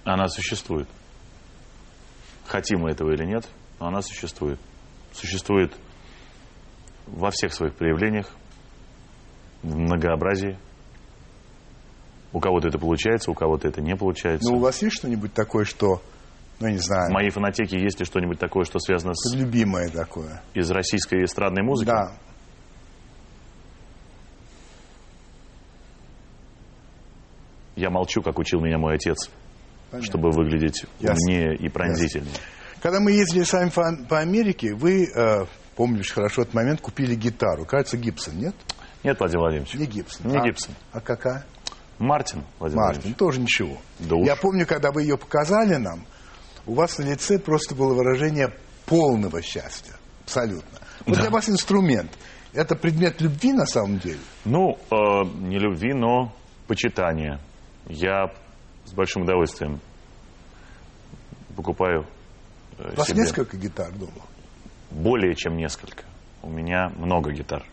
[0.02, 0.88] Она существует.
[2.48, 3.46] Хотим мы этого или нет,
[3.78, 4.58] но она существует.
[5.12, 5.72] Существует
[7.06, 8.30] во всех своих проявлениях,
[9.62, 10.58] в многообразии.
[12.32, 14.50] У кого-то это получается, у кого-то это не получается.
[14.50, 16.02] Ну, у вас есть что-нибудь такое, что,
[16.60, 20.42] ну, не знаю, В моей фонотеке есть ли что-нибудь такое, что связано с, любимое такое?
[20.54, 21.88] из российской эстрадной музыки?
[21.88, 22.12] Да.
[27.76, 29.30] Я молчу, как учил меня мой отец,
[29.90, 30.06] Понятно.
[30.06, 31.16] чтобы выглядеть Ясно.
[31.26, 32.32] умнее и пронзительнее.
[32.82, 37.14] Когда мы ездили с вами по, по Америке, вы, э, помнишь хорошо этот момент, купили
[37.14, 37.66] гитару.
[37.66, 38.54] Кажется, Гибсон, нет?
[39.02, 39.74] Нет, Владимир Владимирович?
[39.74, 40.30] Не Гибсон.
[40.30, 40.74] Не а, Гибсон.
[40.92, 41.44] А какая?
[41.98, 43.02] Мартин, Владимир Мартин.
[43.02, 43.18] Владимирович.
[43.18, 43.76] Тоже ничего.
[44.00, 44.26] Да уж.
[44.26, 46.04] Я помню, когда вы ее показали нам,
[46.66, 48.52] у вас на лице просто было выражение
[48.86, 49.94] полного счастья.
[50.24, 50.78] Абсолютно.
[51.06, 52.10] Вот для вас инструмент.
[52.52, 54.18] Это предмет любви на самом деле?
[54.44, 56.32] Ну, э, не любви, но
[56.66, 57.38] почитания.
[57.88, 58.32] Я
[58.84, 59.80] с большим удовольствием
[61.54, 62.06] покупаю
[62.78, 64.22] э, У вас себе несколько гитар дома?
[64.90, 66.04] более чем несколько.
[66.42, 67.64] У меня много гитар.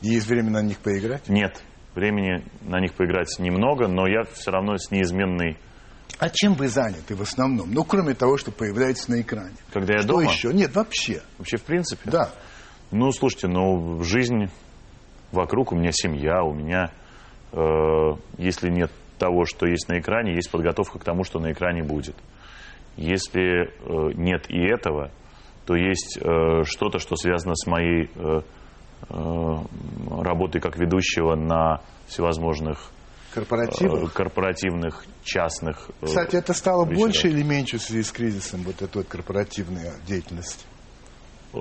[0.00, 1.28] Есть время на них поиграть?
[1.28, 1.62] Нет,
[1.94, 5.58] времени на них поиграть немного, но я все равно с неизменной...
[6.20, 7.72] А чем вы заняты в основном?
[7.72, 9.56] Ну, кроме того, что появляетесь на экране.
[9.72, 10.52] Когда я Что дома, еще?
[10.52, 11.22] Нет, вообще.
[11.38, 12.30] вообще в принципе, Да.
[12.90, 14.50] Ну, слушайте, ну, жизнь
[15.32, 16.90] вокруг, у меня семья, у меня
[17.52, 17.58] э,
[18.36, 22.16] если нет того, что есть на экране, есть подготовка к тому, что на экране будет.
[22.96, 25.10] Если э, нет и этого,
[25.64, 28.40] то есть э, что-то, что связано с моей э,
[29.08, 29.56] э,
[30.20, 32.90] работой как ведущего на всевозможных
[33.32, 34.10] Корпоративных?
[34.10, 35.90] э, корпоративных, частных.
[36.02, 36.98] э, Кстати, это стало вечерах.
[37.00, 40.66] больше или меньше в связи с кризисом, вот эта вот корпоративная деятельность?
[41.52, 41.58] Э,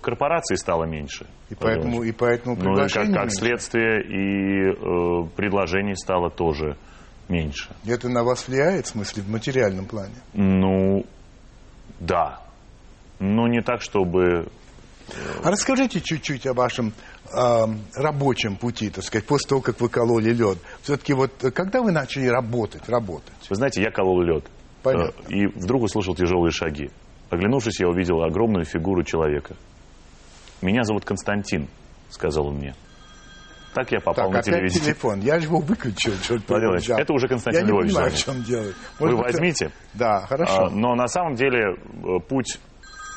[0.00, 1.26] Корпораций стало меньше.
[1.50, 6.76] И поэтому, и поэтому Ну, и как, как следствие, и э, предложений стало тоже
[7.28, 7.74] меньше.
[7.84, 10.14] Это на вас влияет, в смысле, в материальном плане?
[10.32, 11.04] Ну,
[12.00, 12.40] да.
[13.18, 14.48] Но не так, чтобы...
[15.42, 16.92] А расскажите чуть-чуть о вашем
[17.32, 20.58] эм, рабочем пути, так сказать, после того, как вы кололи лед.
[20.82, 23.32] Все-таки вот э, когда вы начали работать, работать?
[23.48, 24.44] Вы знаете, я колол лед.
[24.82, 25.22] Понятно.
[25.28, 26.90] Э, И вдруг услышал тяжелые шаги.
[27.30, 29.56] Оглянувшись, я увидел огромную фигуру человека.
[30.62, 31.68] «Меня зовут Константин»,—
[32.10, 32.74] сказал он мне.
[33.74, 34.80] Так я попал так, на телевидение.
[34.80, 35.20] телефон.
[35.20, 36.12] Я же его выключил.
[36.22, 36.70] черт Владимир.
[36.72, 38.22] Владимирович, это уже Константин Я не Львович понимаю, звонит.
[38.22, 38.62] в чем дело.
[38.62, 39.70] Вы Может быть, возьмите.
[39.92, 40.66] Да, хорошо.
[40.66, 42.58] А, Но на самом деле э, путь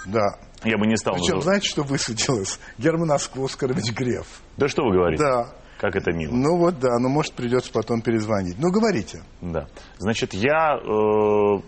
[0.05, 0.37] да.
[0.63, 1.43] Я бы не стал Причем, называть.
[1.43, 2.59] знаете, что высветилось?
[2.77, 4.27] Герман Оскарович Греф.
[4.57, 5.23] Да что вы говорите?
[5.23, 5.49] Да.
[5.79, 6.33] Как это мило.
[6.33, 8.57] Ну вот да, ну может придется потом перезвонить.
[8.59, 9.21] Ну говорите.
[9.41, 9.67] Да.
[9.97, 11.61] Значит, я э,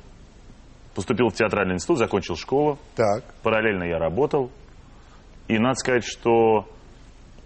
[0.93, 2.77] поступил в театральный институт, закончил школу.
[2.95, 3.23] Так.
[3.43, 4.51] Параллельно я работал.
[5.47, 6.67] И надо сказать, что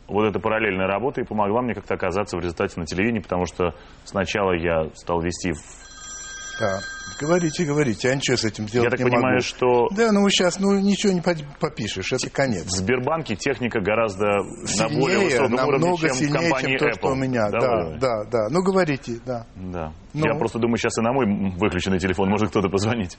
[0.08, 3.76] вот эта параллельная работа и помогла мне как-то оказаться в результате на телевидении, потому что
[4.04, 5.52] сначала я стал вести...
[5.54, 6.80] в- Да.
[7.20, 8.10] Говорите, говорите.
[8.10, 9.42] Я ничего с этим сделать Я так не понимаю, могу.
[9.46, 12.66] что Да, ну сейчас, ну ничего не по- попишешь, это в конец.
[12.68, 16.94] Сбербанке техника гораздо на более Сильнее, высоком уровне, чем в сильнее, компании чем то, Apple.
[16.98, 17.50] что у меня.
[17.50, 18.48] Да, Да, да, да.
[18.50, 19.46] Ну говорите, да.
[19.56, 19.94] Да.
[20.14, 20.26] Ну?
[20.26, 21.26] Я просто думаю, сейчас и на мой
[21.58, 23.18] выключенный телефон может кто-то позвонить.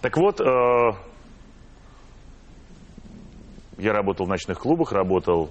[0.00, 0.44] Так вот, э,
[3.78, 5.50] я работал в ночных клубах, работал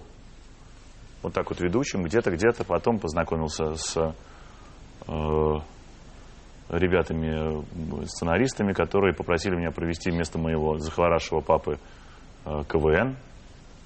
[1.23, 3.95] вот так вот ведущим, где-то, где-то, потом познакомился с
[5.07, 5.59] э,
[6.69, 7.61] ребятами,
[8.01, 11.77] э, сценаристами, которые попросили меня провести вместо моего захворавшего папы
[12.45, 13.15] э, КВН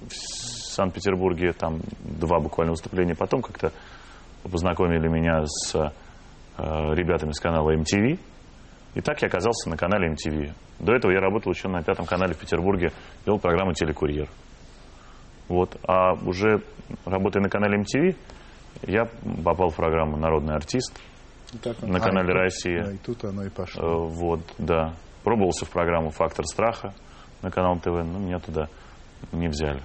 [0.00, 3.72] в Санкт-Петербурге, там два буквально выступления, потом как-то
[4.50, 5.90] познакомили меня с э,
[6.56, 8.18] ребятами с канала MTV.
[8.94, 10.52] И так я оказался на канале MTV.
[10.80, 12.92] До этого я работал еще на пятом канале в Петербурге,
[13.26, 14.28] вел программу «Телекурьер».
[15.48, 15.76] Вот.
[15.86, 16.62] А уже
[17.04, 18.16] работая на канале MTV,
[18.86, 19.04] я
[19.44, 20.98] попал в программу «Народный артист».
[21.62, 22.84] Так, На а, канале тут- «Россия».
[22.84, 24.06] да, и тут оно и Э, пошло.
[24.06, 24.94] Вот, да.
[25.24, 26.94] Пробовался в программу «Фактор страха»
[27.42, 28.68] на канал ТВ, но меня туда
[29.32, 29.82] не взяли.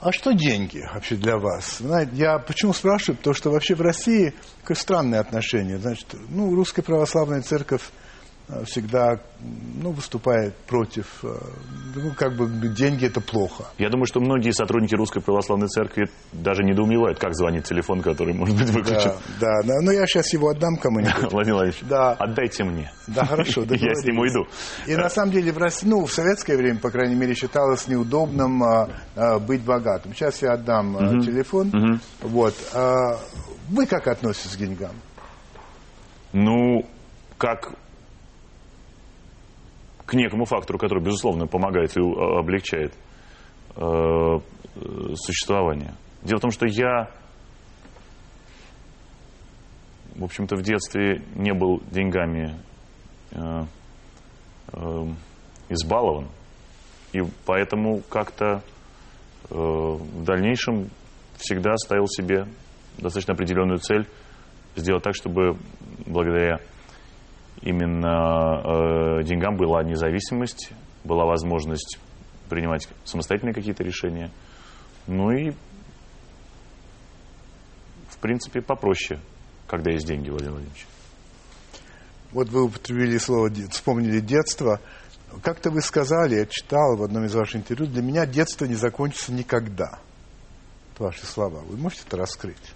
[0.00, 1.78] А что деньги вообще для вас?
[1.78, 3.16] Знаете, я почему спрашиваю?
[3.16, 5.78] Потому что вообще в России такое странное отношение.
[5.78, 7.90] Значит, ну, русская православная церковь э,
[8.66, 11.28] всегда ну, выступает против, э,
[11.94, 13.64] ну, как бы деньги это плохо.
[13.78, 18.56] Я думаю, что многие сотрудники Русской Православной Церкви даже недоумевают, как звонит телефон, который может
[18.58, 19.12] быть выключен.
[19.40, 19.80] Да, да, да.
[19.80, 21.14] Но я сейчас его отдам кому-нибудь.
[21.32, 22.12] Владимир Владимирович, Да.
[22.12, 22.92] отдайте мне.
[23.06, 24.46] Да, хорошо, Я с ним уйду.
[24.86, 28.62] И на самом деле в России, ну, в советское время, по крайней мере, считалось неудобным
[28.62, 28.88] а,
[29.40, 30.14] быть богатым.
[30.14, 32.00] Сейчас я отдам телефон.
[32.20, 32.54] Вот.
[32.74, 33.18] А,
[33.68, 34.92] вы как относитесь к деньгам?
[36.32, 36.84] Ну,
[37.38, 37.72] как
[40.06, 42.92] к некому фактору, который, безусловно, помогает и э, облегчает
[43.76, 45.94] э, э, существование.
[46.22, 47.10] Дело в том, что я,
[50.14, 52.56] в общем-то, в детстве не был деньгами
[53.32, 53.64] э,
[54.72, 55.06] э,
[55.68, 56.28] избалован.
[57.12, 58.62] И поэтому как-то
[59.50, 60.90] э, в дальнейшем
[61.36, 62.46] всегда ставил себе
[62.98, 64.06] достаточно определенную цель
[64.76, 65.56] сделать так, чтобы
[66.06, 66.58] благодаря
[67.62, 68.60] именно
[69.20, 70.70] э, деньгам была независимость,
[71.04, 71.98] была возможность
[72.48, 74.30] принимать самостоятельные какие-то решения.
[75.06, 75.52] Ну и,
[78.08, 79.20] в принципе, попроще,
[79.66, 80.86] когда есть деньги, Владимир Владимирович.
[82.32, 84.80] Вот вы употребили слово, «де- вспомнили детство.
[85.42, 89.32] Как-то вы сказали, я читал в одном из ваших интервью, для меня детство не закончится
[89.32, 89.98] никогда.
[90.94, 91.60] Это ваши слова.
[91.60, 92.74] Вы можете это раскрыть?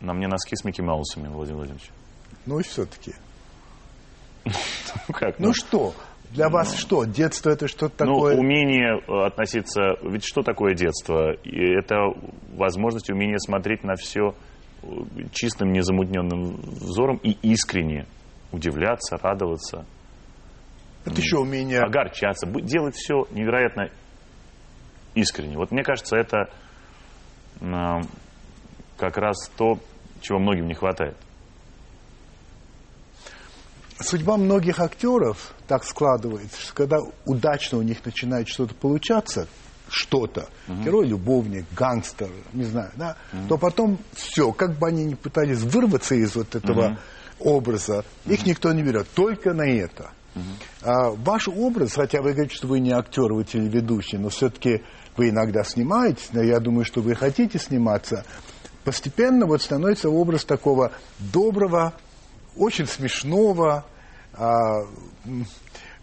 [0.00, 1.90] На мне носки с Микки Маусами, Владимир Владимирович.
[2.48, 3.12] Ну и все-таки.
[4.46, 4.52] Ну
[5.12, 5.38] как?
[5.38, 5.92] Ну что?
[6.30, 7.04] Для вас что?
[7.04, 8.36] Детство это что-то Ну, такое?
[8.38, 9.96] умение э, относиться...
[10.02, 11.32] Ведь что такое детство?
[11.44, 11.96] Это
[12.56, 14.34] возможность, умение смотреть на все
[15.32, 18.06] чистым, незамутненным взором и искренне
[18.52, 19.84] удивляться, радоваться,
[21.04, 21.80] Это еще умение...
[21.80, 23.90] огорчаться, делать все невероятно
[25.14, 25.58] искренне.
[25.58, 26.48] Вот мне кажется, это
[27.60, 28.02] м,
[28.96, 29.78] как раз то,
[30.22, 31.16] чего многим не хватает.
[34.00, 39.48] Судьба многих актеров так складывается, что когда удачно у них начинает что-то получаться,
[39.88, 43.16] что-то, герой-любовник, гангстер, не знаю, да,
[43.48, 46.98] то потом все, как бы они ни пытались вырваться из вот этого
[47.40, 50.10] образа, их никто не берет, только на это.
[50.82, 54.82] А ваш образ, хотя вы говорите, что вы не актер, вы телеведущий, но все-таки
[55.16, 58.24] вы иногда снимаетесь, но я думаю, что вы хотите сниматься,
[58.84, 61.94] постепенно вот становится образ такого доброго,
[62.58, 63.84] очень смешного,
[64.34, 64.82] а,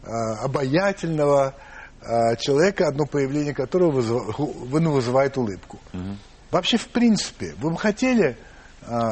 [0.03, 1.55] а, обаятельного
[2.01, 5.79] а, человека, одно появление которого ну, вызывает улыбку.
[5.93, 6.17] Угу.
[6.51, 8.37] Вообще, в принципе, вы бы хотели...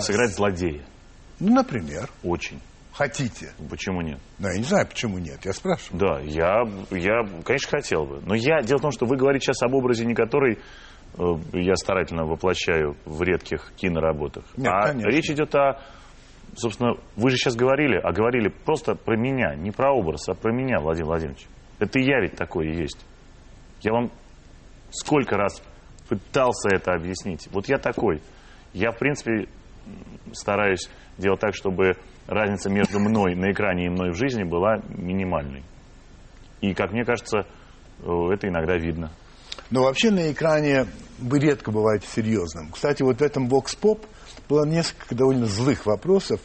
[0.02, 0.86] Сыграть злодея.
[1.40, 2.10] Ну, например.
[2.24, 2.62] Очень.
[2.94, 3.52] Хотите?
[3.70, 4.20] Почему нет?
[4.38, 6.00] Ну, я не знаю, почему нет, я спрашиваю.
[6.00, 8.22] Да, я, я, конечно, хотел бы.
[8.24, 10.60] Но я, дело в том, что вы говорите сейчас об образе, не который
[11.18, 14.46] э, я старательно воплощаю в редких киноработах.
[14.58, 15.10] Нет, а конечно.
[15.10, 15.82] речь идет о,
[16.56, 20.52] собственно, вы же сейчас говорили, а говорили просто про меня, не про образ, а про
[20.52, 21.48] меня, Владимир Владимирович.
[21.80, 23.06] Это я ведь такой и есть.
[23.82, 24.12] Я вам
[24.92, 25.62] сколько раз
[26.08, 27.48] пытался это объяснить.
[27.52, 28.22] Вот я такой.
[28.74, 29.48] Я, в принципе,
[30.34, 31.94] стараюсь делать так, чтобы
[32.28, 35.64] разница между мной на экране и мной в жизни была минимальной.
[36.62, 37.46] И, как мне кажется,
[38.02, 39.12] э, это иногда видно.
[39.70, 40.86] Но вообще на экране
[41.20, 42.72] вы редко бываете серьезным.
[42.72, 44.06] Кстати, вот в этом Vox Pop
[44.50, 46.40] было несколько довольно злых вопросов.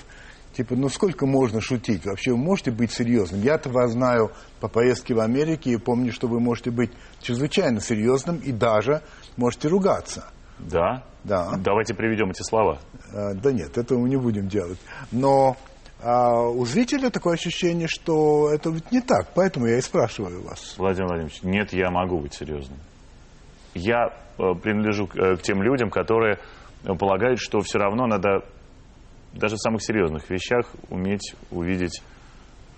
[0.55, 2.05] Типа, ну сколько можно шутить?
[2.05, 3.43] Вообще вы можете быть серьезным?
[3.43, 8.39] Я-то вас знаю по поездке в Америке и помню, что вы можете быть чрезвычайно серьезным
[8.39, 9.03] и даже
[9.37, 10.25] можете ругаться.
[10.59, 11.05] Да?
[11.23, 11.55] Да.
[11.59, 12.81] Давайте приведем эти слова.
[13.13, 14.79] А, да нет, этого мы не будем делать.
[15.13, 15.57] Но
[16.01, 19.29] а у зрителя такое ощущение, что это ведь не так.
[19.35, 20.77] Поэтому я и спрашиваю вас.
[20.79, 22.79] Владимир Владимирович, нет, я могу быть серьезным.
[23.75, 26.39] Я э, принадлежу к, э, к тем людям, которые
[26.83, 28.45] полагают, что все равно надо
[29.33, 32.03] даже в самых серьезных вещах уметь увидеть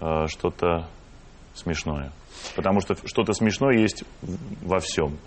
[0.01, 0.89] э, что-то
[1.55, 2.13] смешное.
[2.57, 4.05] Потому что что-то смешное есть
[4.63, 5.19] во всем.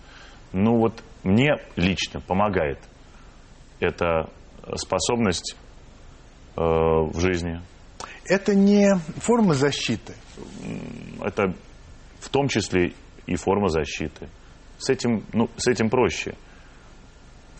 [0.51, 2.79] Ну вот мне лично помогает
[3.79, 4.29] эта
[4.75, 5.55] способность
[6.55, 7.61] э, в жизни.
[8.25, 10.13] Это не форма защиты.
[11.21, 11.53] Это
[12.19, 12.93] в том числе
[13.25, 14.29] и форма защиты.
[14.77, 16.35] С этим, ну, с этим проще.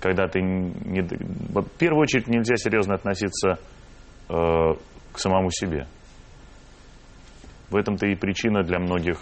[0.03, 1.01] Когда ты не...
[1.01, 3.57] В первую очередь нельзя серьезно относиться
[4.27, 4.33] э,
[5.13, 5.87] к самому себе.
[7.69, 9.21] В этом-то и причина для многих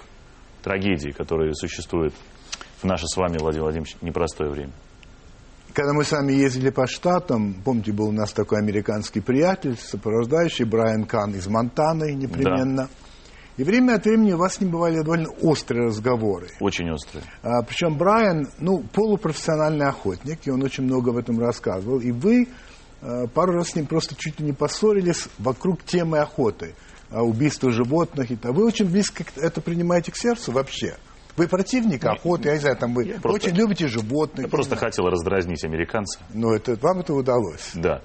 [0.64, 2.16] трагедий, которые существуют
[2.82, 4.72] в наше с вами, Владимир Владимирович, непростое время.
[5.72, 10.66] Когда мы с вами ездили по штатам, помните, был у нас такой американский приятель, сопровождающий,
[10.66, 12.88] Брайан Кан из Монтаны непременно.
[12.88, 12.90] Да.
[13.58, 16.48] И время от времени у вас с ним бывали довольно острые разговоры.
[16.60, 17.24] Очень острые.
[17.44, 22.00] А, причем Брайан, ну, полупрофессиональный охотник, и он очень много об этом рассказывал.
[22.00, 22.48] И вы
[23.02, 26.76] а, пару раз с ним просто чуть ли не поссорились вокруг темы охоты,
[27.10, 28.32] а, убийства животных.
[28.32, 28.52] И то.
[28.54, 30.96] Вы очень близко это принимаете к сердцу вообще.
[31.38, 34.46] Вы противник охоты, я не знаю, там вы Я просто- очень любите животных.
[34.46, 36.20] Я просто хотел раздразнить американца.
[36.34, 37.72] Но это, вам это удалось.
[37.74, 38.02] Да.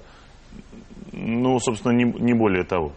[1.11, 2.93] Ну, собственно, не, не более того.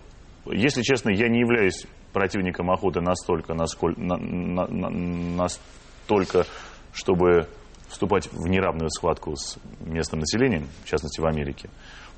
[0.47, 6.47] Если честно, я не являюсь противником охоты настолько, насколько, на- на- на- настолько,
[6.93, 7.49] чтобы
[7.89, 11.71] вступать в неравную схватку с местным населением, в частности в Америке.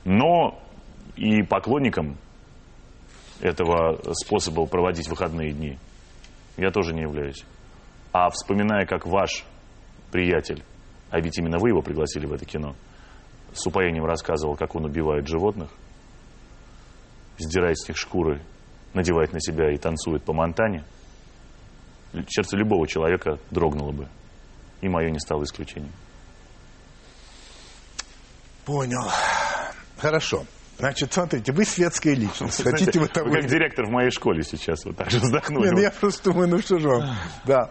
[0.04, 0.58] Но
[1.16, 2.16] и поклонником
[3.40, 5.78] этого способа проводить выходные дни
[6.56, 7.44] я тоже не являюсь.
[8.12, 9.44] А вспоминая, как ваш
[10.10, 10.62] приятель,
[11.10, 12.74] а ведь именно вы его пригласили в это кино,
[13.54, 15.70] с упоением рассказывал, как он убивает животных,
[17.38, 18.42] сдирает с них шкуры,
[18.94, 20.84] надевает на себя и танцует по Монтане,
[22.28, 24.08] сердце любого человека дрогнуло бы.
[24.80, 25.92] И мое не стало исключением.
[28.64, 29.10] Понял.
[29.98, 30.44] Хорошо.
[30.78, 32.62] Значит, смотрите, вы светская личность.
[32.62, 35.68] Хотите вы того Вы как директор в моей школе сейчас вот так же вздохнули.
[35.70, 37.16] Нет, я просто думаю, ну что же вам.
[37.44, 37.70] Да.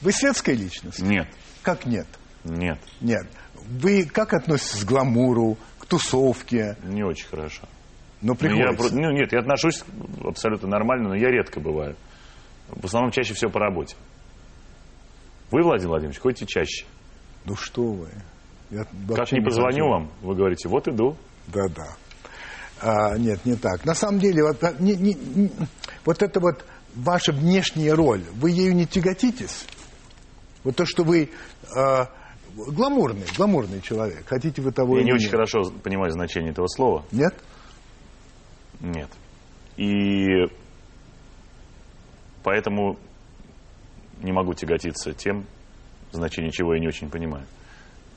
[0.00, 1.00] Вы светская личность?
[1.00, 1.28] Нет,
[1.62, 2.06] Как нет?
[2.44, 3.26] нет, Нет.
[3.54, 6.76] Вы как относитесь к гламуру, к тусовке?
[6.84, 7.62] не очень хорошо.
[8.20, 8.88] Ну, Ну, я, приходится.
[8.88, 9.84] про- ну, нет, я отношусь
[10.24, 11.96] абсолютно нормально, но я редко бываю.
[12.68, 13.96] В основном чаще всего по работе.
[15.50, 16.84] Вы, Владимир Владимирович, ходите чаще.
[17.44, 18.08] Ну что вы.
[18.70, 19.88] Я Как не позвоню хочу.
[19.88, 21.16] вам, вы говорите, вот иду.
[21.46, 21.86] Да-да.
[22.82, 23.84] А, нет, не так.
[23.86, 25.50] На самом деле, вот, а, не- не- не-
[26.04, 29.64] вот это вот ваша внешняя роль, вы ею не тяготитесь?
[30.64, 31.30] Вот то, что вы
[31.74, 32.08] а,
[32.54, 35.32] гламурный, гламурный человек, хотите вы того Я или не очень нет.
[35.32, 37.04] хорошо понимаю значение этого слова.
[37.10, 37.34] Нет?
[38.80, 39.10] Нет.
[39.76, 40.46] И
[42.42, 42.98] поэтому
[44.22, 45.46] не могу тяготиться тем,
[46.12, 47.46] значение чего я не очень понимаю.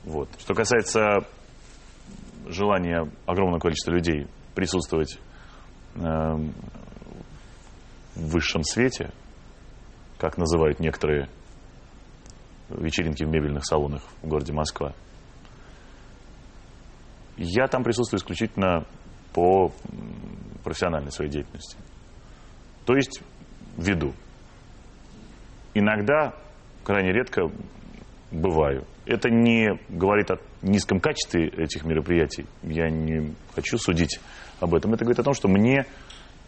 [0.04, 0.28] Вот.
[0.38, 1.26] Что касается
[2.46, 5.18] желания огромного количества людей присутствовать
[5.94, 6.52] эм,
[8.14, 9.12] в высшем свете,
[10.18, 11.28] как называют некоторые
[12.68, 14.92] вечеринки в мебельных салонах в городе Москва.
[17.36, 18.86] Я там присутствую исключительно
[19.32, 19.72] по
[20.64, 21.76] профессиональной своей деятельности.
[22.84, 23.22] То есть
[23.76, 24.12] веду.
[25.74, 26.34] Иногда,
[26.84, 27.50] крайне редко,
[28.30, 28.84] бываю.
[29.06, 32.46] Это не говорит о низком качестве этих мероприятий.
[32.62, 34.20] Я не хочу судить
[34.60, 34.94] об этом.
[34.94, 35.86] Это говорит о том, что мне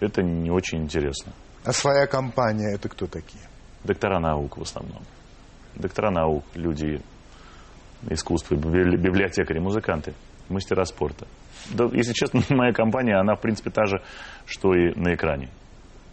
[0.01, 1.33] это не очень интересно.
[1.65, 3.43] А своя компания это кто такие?
[3.85, 5.03] Доктора наук в основном.
[5.75, 7.01] Доктора наук, люди
[8.11, 10.15] искусства, библиотекари, музыканты,
[10.49, 11.27] мастера спорта.
[11.73, 14.03] Да, если честно, моя компания, она в принципе та же,
[14.47, 15.51] что и на экране.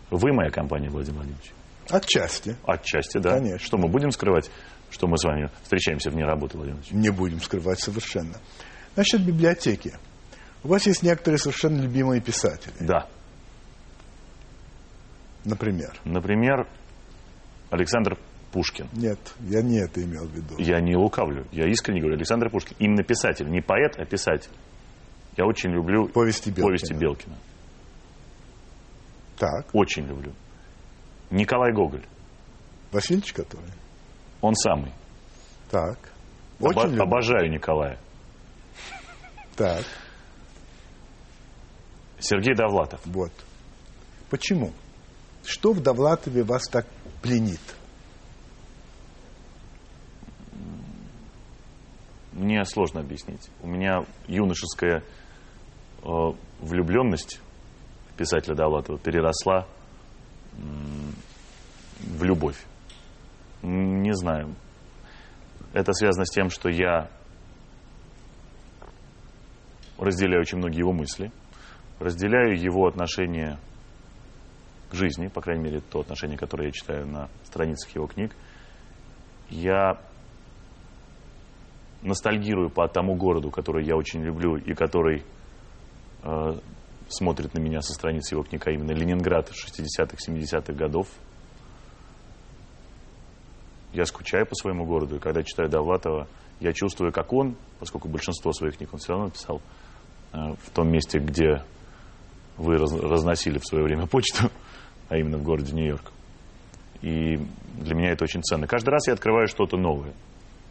[0.10, 1.52] Вы моя компания, Владимир Владимирович?
[1.90, 2.56] Отчасти.
[2.66, 3.36] Отчасти, да.
[3.38, 3.60] Конечно.
[3.60, 4.50] Что мы будем скрывать,
[4.90, 7.12] что мы с вами встречаемся вне работы, Владимир Владимирович?
[7.12, 8.36] Не будем скрывать совершенно.
[8.96, 9.94] Насчет библиотеки.
[10.64, 12.74] У вас есть некоторые совершенно любимые писатели.
[12.80, 13.08] Да.
[15.44, 16.00] Например?
[16.06, 16.68] Например,
[17.72, 18.18] Александр
[18.52, 18.90] Пушкин.
[18.94, 20.56] Нет, я не это имел в виду.
[20.60, 21.48] Я не лукавлю.
[21.52, 22.76] Я искренне говорю, Александр Пушкин.
[22.80, 23.50] Именно писатель.
[23.50, 24.52] Не поэт, а писатель.
[25.38, 26.68] Я очень люблю повести Белкина.
[26.68, 27.36] Повести Белкина.
[29.38, 29.68] Так.
[29.74, 30.34] Очень люблю.
[31.30, 32.06] Николай Гоголь.
[32.92, 33.72] Васильевич который?
[34.42, 34.92] Он самый.
[35.70, 35.98] Так.
[36.60, 37.04] Очень Обо- люблю.
[37.04, 37.98] Обожаю Николая.
[39.56, 39.86] Так.
[42.20, 43.00] Сергей Довлатов.
[43.06, 43.32] Вот.
[44.30, 44.74] Почему?
[45.44, 46.86] Что в Довлатове вас так
[47.22, 47.60] пленит?
[52.32, 53.50] Мне сложно объяснить.
[53.62, 55.02] У меня юношеская э,
[56.04, 57.42] влюбленность
[58.10, 59.68] в писателя Довлатова переросла
[60.54, 60.58] э,
[62.00, 62.58] в любовь.
[63.62, 64.56] Не знаю.
[65.74, 67.10] Это связано с тем, что я
[69.98, 71.32] разделяю очень многие его мысли,
[72.00, 73.60] разделяю его отношение
[74.90, 78.36] к жизни, по крайней мере, то отношение, которое я читаю на страницах его книг.
[79.50, 80.02] Я
[82.02, 85.24] ностальгирую по тому городу, который я очень люблю и который
[86.24, 86.60] э,
[87.10, 91.08] смотрит на меня со страниц его книг, а именно Ленинград 60-х, 70-х годов.
[93.94, 96.28] Я скучаю по своему городу, и когда читаю Довлатова,
[96.60, 99.62] я чувствую, как он, поскольку большинство своих книг он все равно писал
[100.34, 101.64] э, в том месте, где
[102.58, 104.50] вы раз, разносили в свое время почту,
[105.10, 106.12] а именно в городе Нью-Йорк.
[107.02, 107.38] И
[107.80, 108.68] для меня это очень ценно.
[108.68, 110.14] Каждый раз я открываю что-то новое.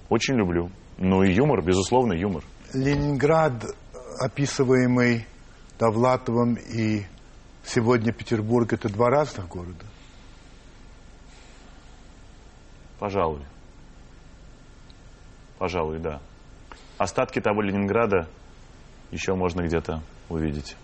[0.08, 0.70] Очень люблю.
[0.98, 2.44] Ну и юмор, безусловно, юмор.
[2.72, 3.64] Ленинград,
[4.20, 5.26] описываемый
[5.80, 7.06] Довлатовым и
[7.64, 9.86] сегодня Петербург, это два разных города?
[12.98, 13.40] Пожалуй.
[15.58, 16.20] Пожалуй, да.
[16.98, 18.28] Остатки того Ленинграда
[19.10, 20.76] еще можно где-то увидеть.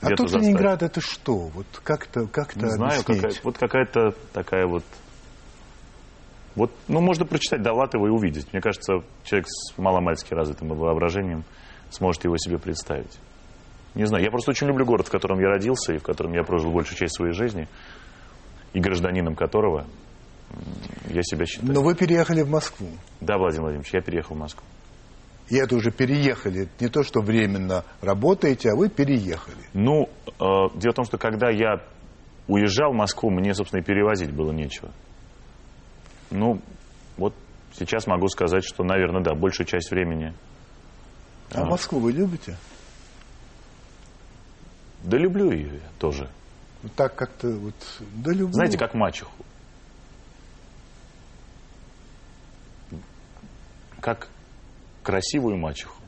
[0.00, 0.46] Где а тут заставить.
[0.46, 1.48] Ленинград это что?
[1.48, 4.84] Вот как-то как Не знаю, какая, вот какая-то такая вот
[6.54, 8.52] вот, ну, можно прочитать Довлатова и увидеть.
[8.52, 11.42] Мне кажется, человек с маломальски развитым воображением
[11.90, 13.18] сможет его себе представить.
[13.94, 16.42] Не знаю, я просто очень люблю город, в котором я родился и в котором я
[16.42, 17.68] прожил большую часть своей жизни,
[18.72, 19.86] и гражданином которого
[21.08, 21.72] я себя считаю.
[21.72, 22.88] Но вы переехали в Москву.
[23.20, 24.64] Да, Владимир Владимирович, я переехал в Москву.
[25.48, 26.68] И это уже переехали.
[26.80, 29.58] Не то, что временно работаете, а вы переехали.
[29.74, 30.32] Ну, э,
[30.74, 31.82] дело в том, что когда я
[32.48, 34.90] уезжал в Москву, мне, собственно, и перевозить было нечего.
[36.30, 36.60] Ну,
[37.16, 37.34] вот
[37.74, 40.34] сейчас могу сказать, что, наверное, да, большую часть времени.
[41.52, 42.56] А, а Москву вы любите?
[45.04, 46.30] Да люблю ее тоже.
[46.82, 47.74] Ну, так как-то вот,
[48.16, 48.52] да люблю.
[48.52, 49.32] Знаете, как мачеху.
[54.00, 54.28] Как
[55.02, 56.00] красивую мачеху.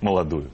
[0.00, 0.50] Молодую.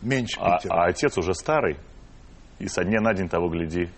[0.00, 1.76] Меньше а, а отец уже старый,
[2.60, 3.90] и со дня на день того гляди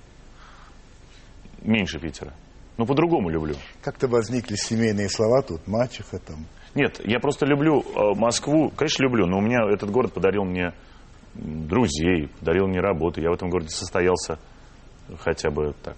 [1.60, 2.32] меньше Питера.
[2.78, 3.54] Но по-другому люблю.
[3.82, 6.46] Как-то возникли семейные слова тут, мачеха там.
[6.74, 10.72] Нет, я просто люблю э, Москву, конечно, люблю, но у меня этот город подарил мне
[11.34, 13.20] друзей, подарил мне работу.
[13.20, 14.38] Я в этом городе состоялся
[15.18, 15.96] хотя бы так,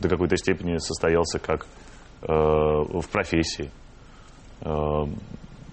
[0.00, 1.66] до какой-то степени состоялся как
[2.22, 3.70] э, в профессии.
[4.60, 5.04] Э,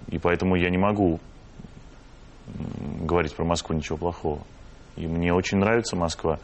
[0.08, 1.20] и поэтому я не могу
[3.02, 4.42] говорить про Москву ничего плохого.
[4.96, 6.38] И мне очень нравится Москва.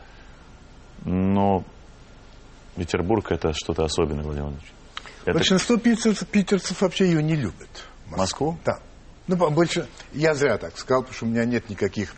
[1.04, 1.64] Но
[2.76, 4.72] Петербург это что-то особенное, Владимир Владимирович.
[5.24, 5.38] Это...
[5.38, 7.88] Большинство питерцев, питерцев вообще ее не любят.
[8.10, 8.56] Москву?
[8.64, 8.78] Да.
[9.26, 12.14] Ну, больше, я зря так сказал, потому что у меня нет никаких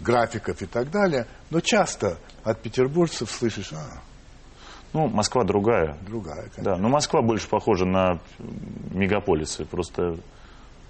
[0.00, 1.26] графиков и так далее.
[1.50, 4.00] Но часто от петербуржцев слышишь, а,
[4.92, 5.96] ну, Москва другая.
[6.06, 6.64] Другая, конечно.
[6.64, 8.18] Да, но Москва больше похожа на
[8.90, 9.64] мегаполисы.
[9.64, 10.16] Просто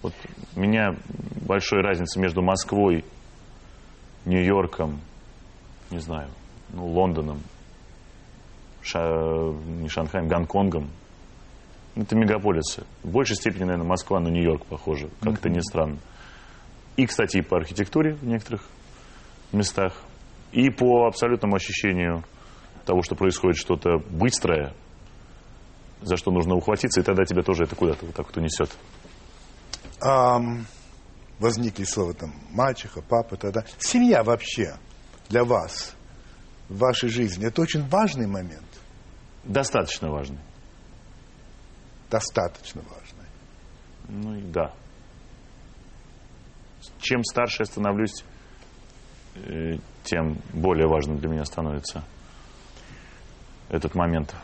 [0.03, 0.15] вот
[0.57, 0.97] у меня
[1.47, 3.05] большая разница между Москвой
[4.25, 5.01] Нью-Йорком,
[5.91, 6.31] не знаю,
[6.71, 7.43] ну, Лондоном,
[8.83, 9.01] Ша,
[9.67, 10.91] не Шанхаем, Гонконгом.
[12.01, 12.85] Это мегаполисы.
[13.03, 15.99] В большей степени, наверное, Москва на Нью-Йорк похожа, как это ни странно.
[16.97, 18.67] И, кстати, и по архитектуре в некоторых
[19.53, 19.93] местах,
[20.53, 22.25] и по абсолютному ощущению
[22.87, 24.73] того, что происходит что-то быстрое,
[26.01, 28.71] за что нужно ухватиться, и тогда тебя тоже это куда-то вот так вот унесет.
[30.01, 30.65] Ам,
[31.39, 33.65] возникли слова там мачеха, папа, тогда.
[33.79, 34.77] Семья вообще
[35.29, 35.95] для вас
[36.71, 38.65] в вашей жизни это очень важный момент,
[39.45, 40.37] Достаточно важно.
[42.11, 43.29] Достаточно важный.
[44.09, 44.73] Ну и да.
[46.99, 48.25] Чем старше я становлюсь,
[49.37, 52.03] э, тем более важным для меня становится
[53.69, 54.35] этот момент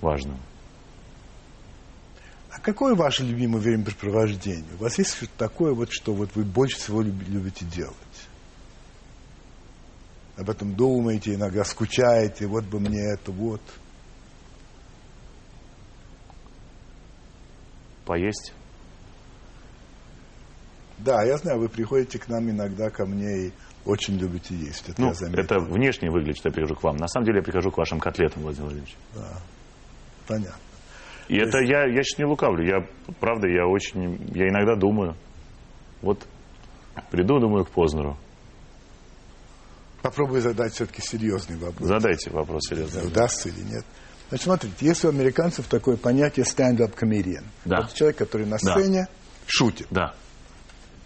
[0.00, 0.38] важным.
[2.50, 4.74] А какое ваше любимое времяпрепровождение?
[4.78, 7.96] У вас есть что-то такое, вот, что вот вы больше всего люб- любите делать?
[10.36, 13.62] Об этом думаете, иногда скучаете, вот бы мне это, вот.
[18.04, 18.52] Поесть.
[20.98, 23.52] Да, я знаю, вы приходите к нам иногда, ко мне, и
[23.84, 24.88] очень любите есть.
[24.88, 25.42] Это Ну, я заметил.
[25.42, 26.96] это внешне выглядит, что я прихожу к вам.
[26.96, 28.96] На самом деле я прихожу к вашим котлетам, Владимир Владимирович.
[30.28, 30.56] Понятно.
[31.28, 32.64] И это я, я сейчас не лукавлю.
[32.64, 32.86] Я,
[33.20, 35.16] правда, я очень, я иногда думаю.
[36.02, 36.26] Вот
[37.10, 38.16] приду, думаю, к Познеру.
[40.02, 41.88] Попробую задать все-таки серьезный вопрос.
[41.88, 43.04] Задайте вопрос серьезно.
[43.06, 43.84] Удастся или нет.
[44.32, 47.44] Значит, смотрите, есть у американцев такое понятие stand-up comedian.
[47.66, 47.80] Да.
[47.80, 48.72] Это человек, который на Да.
[48.78, 49.06] сцене
[49.46, 49.88] шутит.
[49.90, 50.14] Да.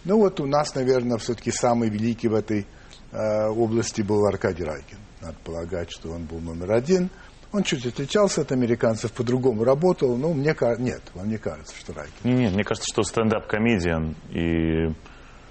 [0.05, 2.65] Ну вот у нас, наверное, все-таки самый великий в этой
[3.11, 4.97] э, области был Аркадий Райкин.
[5.19, 7.09] Надо полагать, что он был номер один.
[7.51, 10.15] Он чуть отличался от американцев, по-другому работал.
[10.15, 12.13] Ну, мне кажется, нет, вам не кажется, что Райкин.
[12.23, 14.93] Не, не, мне кажется, что стендап-комедиан и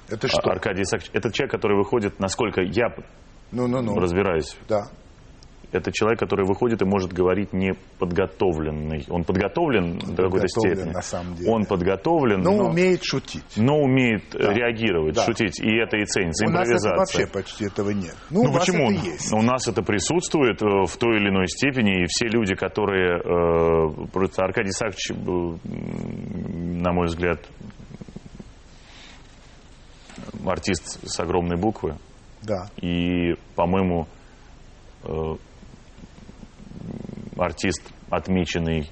[0.08, 0.40] Это что?
[0.50, 2.88] Аркадий Исаакович, это человек, который выходит, насколько я
[3.52, 3.96] Ну-ну-ну.
[3.98, 4.88] разбираюсь, Да.
[5.72, 9.04] Это человек, который выходит и может говорить неподготовленный.
[9.10, 10.92] Он подготовлен до какой-то подготовлен степени.
[10.92, 11.50] на самом деле.
[11.50, 13.42] Он подготовлен, Но но, умеет шутить.
[13.56, 14.52] но умеет э, Да.
[14.54, 15.24] реагировать, Да.
[15.24, 15.60] шутить.
[15.60, 16.46] И это и ценится.
[16.46, 16.96] У нас это Импровизация.
[16.96, 18.16] вообще почти этого нет.
[18.30, 18.90] Ну, Ну у почему?
[18.90, 19.32] это есть.
[19.32, 23.18] У нас это присутствует э, в той или иной степени, и все люди, которые...
[23.18, 24.70] э, просто Аркадий
[25.64, 27.40] м, на мой взгляд,
[30.46, 31.96] артист с огромной буквы.
[32.42, 32.68] Да.
[32.80, 34.06] И, по-моему,
[37.36, 38.90] артист, отмеченный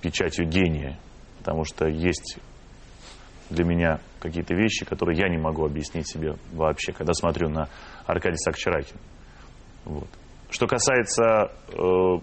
[0.00, 0.98] печатью гения.
[1.38, 2.38] Потому что есть
[3.50, 7.68] для меня какие-то вещи, которые я не могу объяснить себе вообще, когда смотрю на
[8.06, 9.00] Аркадия Сакчаракина.
[9.84, 10.08] Вот.
[10.50, 12.18] Что касается э,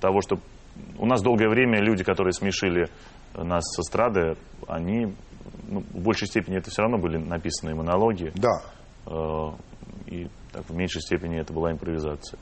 [0.00, 0.38] того, что
[0.98, 2.88] у нас долгое время люди, которые смешили
[3.34, 5.14] нас с эстрады, они
[5.68, 8.32] ну, в большей степени это все равно были написанные монологи.
[8.34, 8.62] Да.
[9.06, 9.52] Э,
[10.06, 12.38] и так, в меньшей степени это была импровизация.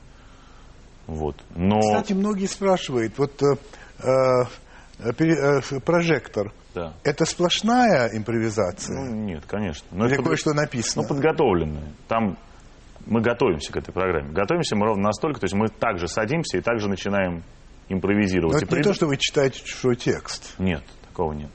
[1.07, 1.41] Вот.
[1.55, 3.55] Но Кстати, многие спрашивают, вот э,
[4.03, 6.93] э, пере- э, прожектор, да.
[7.03, 8.93] это сплошная импровизация?
[8.95, 9.87] Ну, нет, конечно.
[9.91, 11.03] Но Или это кое-что написано?
[11.03, 11.93] Ну, подготовленное.
[12.09, 12.37] Там
[13.05, 14.33] мы готовимся к этой программе.
[14.33, 17.43] Готовимся мы ровно настолько, то есть мы также садимся и также начинаем
[17.87, 18.51] импровизировать.
[18.51, 20.55] Но это не приду- то, что вы читаете чужой текст.
[20.59, 21.49] Нет, такого нет.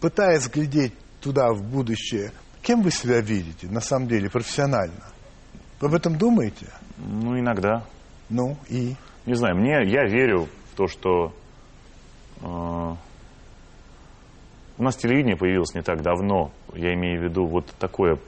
[0.00, 2.32] Пытаясь глядеть туда, в будущее,
[2.62, 5.04] кем вы себя видите, на самом деле, профессионально?
[5.80, 6.66] Вы об этом думаете?
[6.98, 7.84] Ну, иногда.
[8.28, 8.94] Ну, и?
[9.24, 11.32] Не знаю, мне, я верю в то, что
[12.42, 12.94] э,
[14.78, 16.52] у нас телевидение появилось не так давно.
[16.74, 18.18] Я имею в виду вот такое,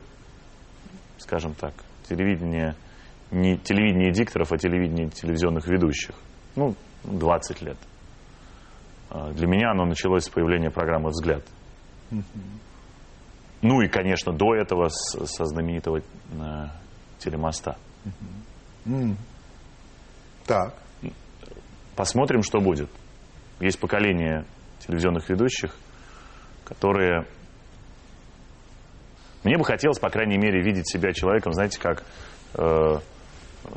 [1.18, 1.74] скажем так,
[2.09, 2.74] телевидение,
[3.30, 6.14] не телевидение дикторов, а телевидение телевизионных ведущих.
[6.57, 6.74] Ну,
[7.05, 7.76] 20 лет.
[9.11, 11.42] Э, Для меня оно началось с появления программы «Взгляд».
[13.62, 16.00] Ну и, конечно, до этого со знаменитого
[17.22, 17.76] телемоста.
[20.46, 20.74] Так.
[21.94, 22.90] Посмотрим, что будет.
[23.60, 24.44] Есть поколение
[24.80, 25.76] телевизионных ведущих,
[26.64, 27.26] которые...
[29.44, 32.04] Мне бы хотелось, по крайней мере, видеть себя человеком, знаете, как
[32.54, 33.70] э, э,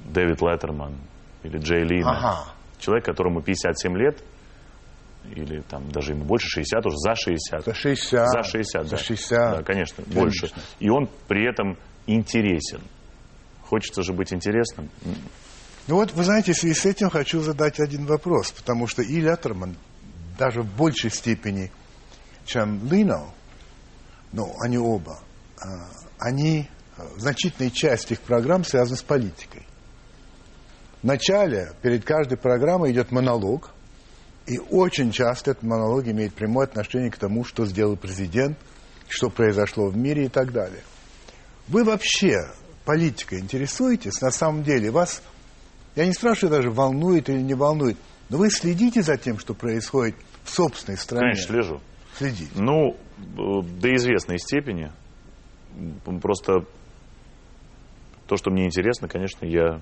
[0.00, 0.98] Дэвид Леттерман
[1.44, 2.18] или Джей Лина.
[2.18, 2.52] Ага.
[2.78, 4.22] Человек, которому 57 лет,
[5.30, 7.64] или там даже ему больше 60, уже за 60.
[7.64, 8.28] За 60.
[8.28, 8.96] За 60, За да.
[8.96, 9.30] 60.
[9.58, 10.50] Да, конечно, больше.
[10.80, 12.80] И он при этом интересен.
[13.62, 14.90] Хочется же быть интересным.
[15.86, 19.20] Ну вот, вы знаете, в связи с этим хочу задать один вопрос, потому что и
[19.20, 19.76] Леттерман
[20.38, 21.70] даже в большей степени,
[22.46, 23.32] чем Лино,
[24.32, 25.20] ну, они оба,
[25.60, 29.66] а, они, а, значительная часть их программ связана с политикой.
[31.02, 33.73] Вначале перед каждой программой идет монолог,
[34.46, 38.58] и очень часто этот монолог имеет прямое отношение к тому, что сделал президент,
[39.08, 40.82] что произошло в мире и так далее.
[41.68, 42.50] Вы вообще
[42.84, 44.20] политикой интересуетесь?
[44.20, 45.22] На самом деле вас,
[45.96, 47.96] я не спрашиваю даже, волнует или не волнует,
[48.28, 51.32] но вы следите за тем, что происходит в собственной стране?
[51.32, 51.80] Конечно, слежу.
[52.16, 52.50] Следите.
[52.54, 54.92] Ну, э, до известной степени.
[56.20, 56.66] Просто
[58.26, 59.80] то, что мне интересно, конечно, я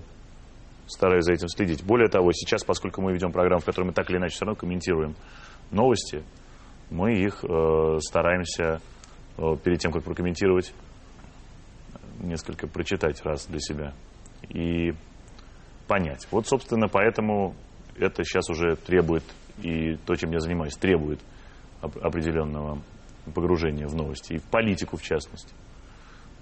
[0.93, 1.84] стараюсь за этим следить.
[1.84, 4.59] Более того, сейчас, поскольку мы ведем программу, в которой мы так или иначе все равно
[4.59, 5.14] комментируем
[5.70, 6.22] новости,
[6.90, 8.80] мы их э, стараемся
[9.38, 10.74] э, перед тем, как прокомментировать,
[12.20, 13.95] несколько прочитать раз для себя
[14.49, 14.93] и
[15.88, 16.26] понять.
[16.30, 17.55] Вот, собственно, поэтому
[17.97, 19.24] это сейчас уже требует,
[19.62, 21.20] и то, чем я занимаюсь, требует
[21.80, 22.80] определенного
[23.34, 25.53] погружения в новости, и в политику в частности.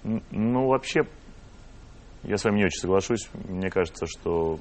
[0.03, 1.01] Ну, вообще,
[2.23, 3.29] я с вами не очень соглашусь.
[3.47, 4.59] Мне кажется, что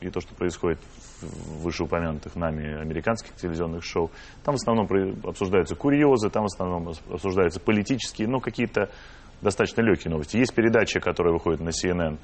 [0.00, 0.78] и то, что происходит
[1.20, 4.10] в вышеупомянутых нами американских телевизионных шоу,
[4.44, 4.88] там в основном
[5.24, 8.90] обсуждаются курьезы, там в основном обсуждаются политические, ну, какие-то
[9.40, 10.36] достаточно легкие новости.
[10.36, 12.18] Есть передача, которая выходит на CNN,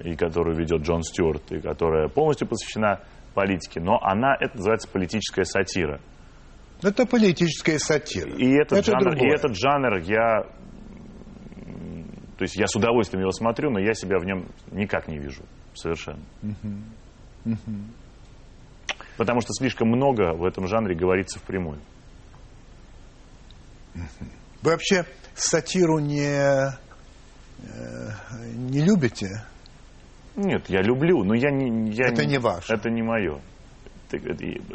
[0.00, 3.00] и которую ведет Джон Стюарт, и которая полностью посвящена
[3.34, 6.00] политике, но она, это называется политическая сатира.
[6.82, 8.30] Это политическая сатира.
[8.30, 10.46] И этот, это жанр, и этот жанр я...
[12.40, 15.42] То есть я с удовольствием его смотрю, но я себя в нем никак не вижу.
[15.74, 16.22] Совершенно.
[16.42, 17.52] Угу.
[17.52, 17.76] Угу.
[19.18, 21.80] Потому что слишком много в этом жанре говорится впрямую.
[24.62, 26.70] Вы вообще сатиру не, э,
[28.54, 29.44] не любите?
[30.34, 31.90] Нет, я люблю, но я не...
[31.90, 32.72] Я это не, не ваше.
[32.72, 33.38] Это не мое.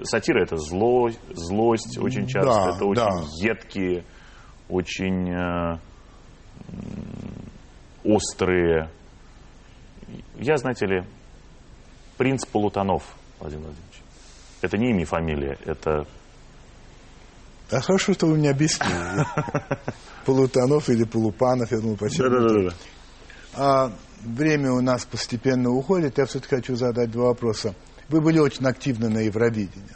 [0.04, 3.54] Сатира это зло, злость очень часто, да, это очень да.
[3.54, 4.04] едкие,
[4.70, 5.80] очень э,
[8.06, 8.90] острые.
[10.38, 11.04] Я, знаете ли,
[12.18, 13.04] принц Полутонов,
[13.40, 14.02] Владимир Владимирович.
[14.62, 16.08] Это не имя и фамилия, это...
[17.72, 19.26] А хорошо, что вы мне объяснили.
[20.26, 22.30] Полутонов или Полупанов, я думаю, почему.
[22.30, 22.76] Да, да, да.
[23.56, 23.92] А
[24.22, 26.18] время у нас постепенно уходит.
[26.18, 27.74] Я все-таки хочу задать два вопроса.
[28.10, 29.96] Вы были очень активны на Евровидении.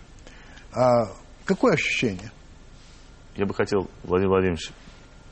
[0.73, 1.11] А
[1.45, 2.31] какое ощущение?
[3.35, 4.71] Я бы хотел, Владимир Владимирович,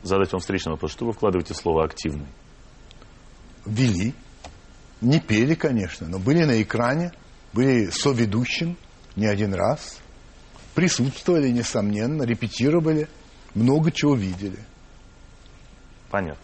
[0.04, 0.92] задать вам встречный вопрос.
[0.92, 2.28] Что вы вкладываете в слово «активный»?
[3.68, 4.14] Вели.
[5.02, 7.12] Не пели, конечно, но были на экране,
[7.54, 8.78] были соведущим
[9.16, 10.00] не один раз.
[10.74, 13.08] Присутствовали, несомненно, репетировали,
[13.54, 14.60] много чего видели.
[16.10, 16.42] Понятно.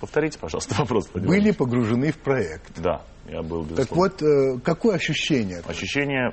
[0.00, 1.08] Повторите, пожалуйста, вопрос.
[1.12, 2.80] Владимир Были погружены в проект.
[2.80, 3.76] Да, я был, безусловно.
[3.76, 5.60] Так вот, э, какое ощущение?
[5.66, 6.32] Ощущение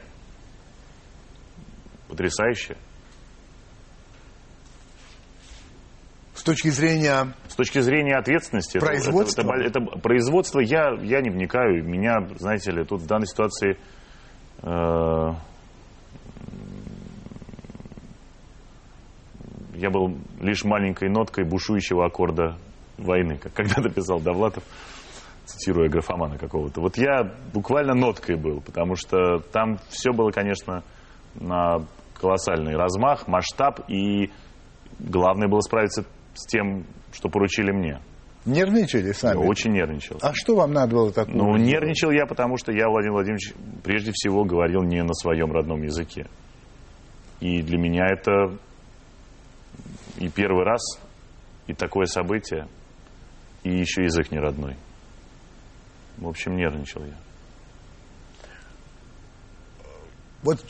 [2.07, 2.77] потрясающее.
[6.45, 7.33] Точки зрения...
[7.47, 8.79] С точки зрения ответственности.
[8.79, 9.41] Производства?
[9.41, 11.83] Это, это, это, производство, я, я не вникаю.
[11.83, 13.77] Меня, знаете ли, тут в данной ситуации...
[14.63, 15.33] Э,
[19.73, 22.57] я был лишь маленькой ноткой бушующего аккорда
[22.97, 24.63] войны, как когда-то писал Довлатов,
[25.45, 26.79] цитируя графомана какого-то.
[26.79, 30.83] Вот я буквально ноткой был, потому что там все было, конечно,
[31.35, 34.31] на колоссальный размах, масштаб, и
[34.99, 36.05] главное было справиться
[36.35, 37.99] с тем, что поручили мне.
[38.45, 39.41] Нервничали сами?
[39.41, 40.19] Я очень нервничал.
[40.21, 41.35] А что вам надо было такого?
[41.35, 45.81] Ну, нервничал я, потому что я, Владимир Владимирович, прежде всего говорил не на своем родном
[45.81, 46.27] языке.
[47.39, 48.57] И для меня это
[50.19, 50.81] и первый раз,
[51.67, 52.67] и такое событие–
[53.65, 54.77] и еще язык не родной.
[56.17, 57.15] В общем, нервничал я.
[60.43, 60.63] Вот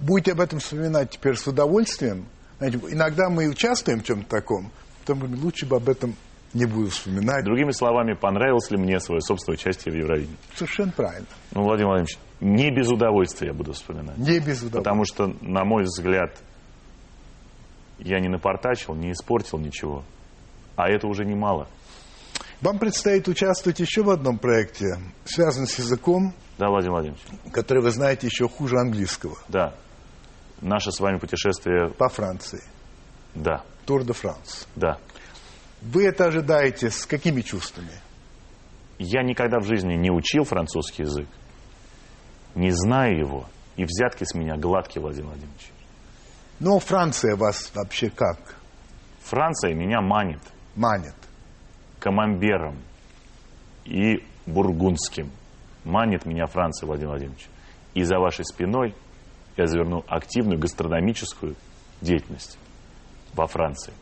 [0.00, 2.26] будете об этом вспоминать теперь с удовольствием.
[2.56, 4.72] Знаете, иногда мы участвуем в чем-то таком,
[5.04, 6.14] потом лучше бы об этом
[6.52, 7.44] не буду вспоминать.
[7.44, 10.36] Другими словами, понравилось ли мне свое собственное участие в Евровидении?
[10.54, 11.26] Совершенно правильно.
[11.52, 14.18] Ну, Владимир Владимирович, не без удовольствия я буду вспоминать.
[14.18, 14.78] Не без удовольствия.
[14.78, 16.36] Потому что, на мой взгляд,
[17.98, 20.04] я не напортачил, не испортил ничего.
[20.76, 21.68] А это уже немало.
[22.60, 26.34] Вам предстоит участвовать еще в одном проекте, связанном с языком.
[26.58, 27.22] Да, Владимир Владимирович.
[27.52, 29.36] Который вы знаете еще хуже английского.
[29.48, 29.74] Да.
[30.60, 31.90] Наше с вами путешествие...
[31.96, 32.62] По Франции.
[33.34, 33.64] Да.
[33.86, 34.66] Тур де Франс.
[34.76, 34.98] Да.
[35.82, 37.92] Вы это ожидаете с какими чувствами?
[38.98, 41.28] Я никогда в жизни не учил французский язык.
[42.54, 43.46] Не знаю его.
[43.76, 45.70] И взятки с меня гладкие, Владимир Владимирович.
[46.58, 48.56] Но Франция вас вообще как?
[49.22, 50.40] Франция меня манит.
[50.76, 51.14] Манит
[52.00, 52.78] камамбером
[53.84, 55.30] и бургундским.
[55.84, 57.46] Манит меня Франция, Владимир Владимирович.
[57.94, 58.94] И за вашей спиной
[59.56, 61.54] я заверну активную гастрономическую
[62.00, 62.58] деятельность
[63.34, 63.92] во Франции.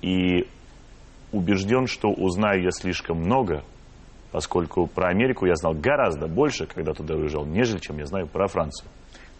[0.00, 0.48] И
[1.32, 3.62] убежден, что узнаю я слишком много,
[4.30, 8.48] поскольку про Америку я знал гораздо больше, когда туда уезжал, нежели чем я знаю про
[8.48, 8.88] Францию.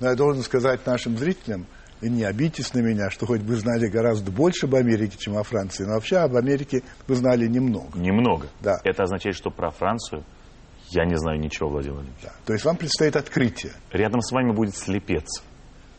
[0.01, 1.66] Но я должен сказать нашим зрителям,
[2.01, 5.45] и не обидитесь на меня, что хоть вы знали гораздо больше об Америке, чем о
[5.45, 7.97] Франции, но вообще об Америке вы знали немного.
[7.97, 8.49] Немного.
[8.61, 8.80] Да.
[8.82, 10.24] Это означает, что про Францию
[10.90, 12.24] я не знаю ничего, Владимир Владимирович.
[12.24, 12.32] Да.
[12.45, 13.72] То есть вам предстоит открытие.
[13.93, 15.43] Рядом с вами будет слепец.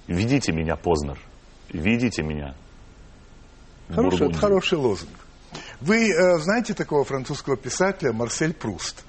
[0.07, 1.17] Ведите меня, Познер.
[1.69, 2.53] Ведите меня.
[3.95, 5.11] Хороший, это хороший лозунг.
[5.81, 9.03] Вы э, знаете такого французского писателя Марсель Пруст?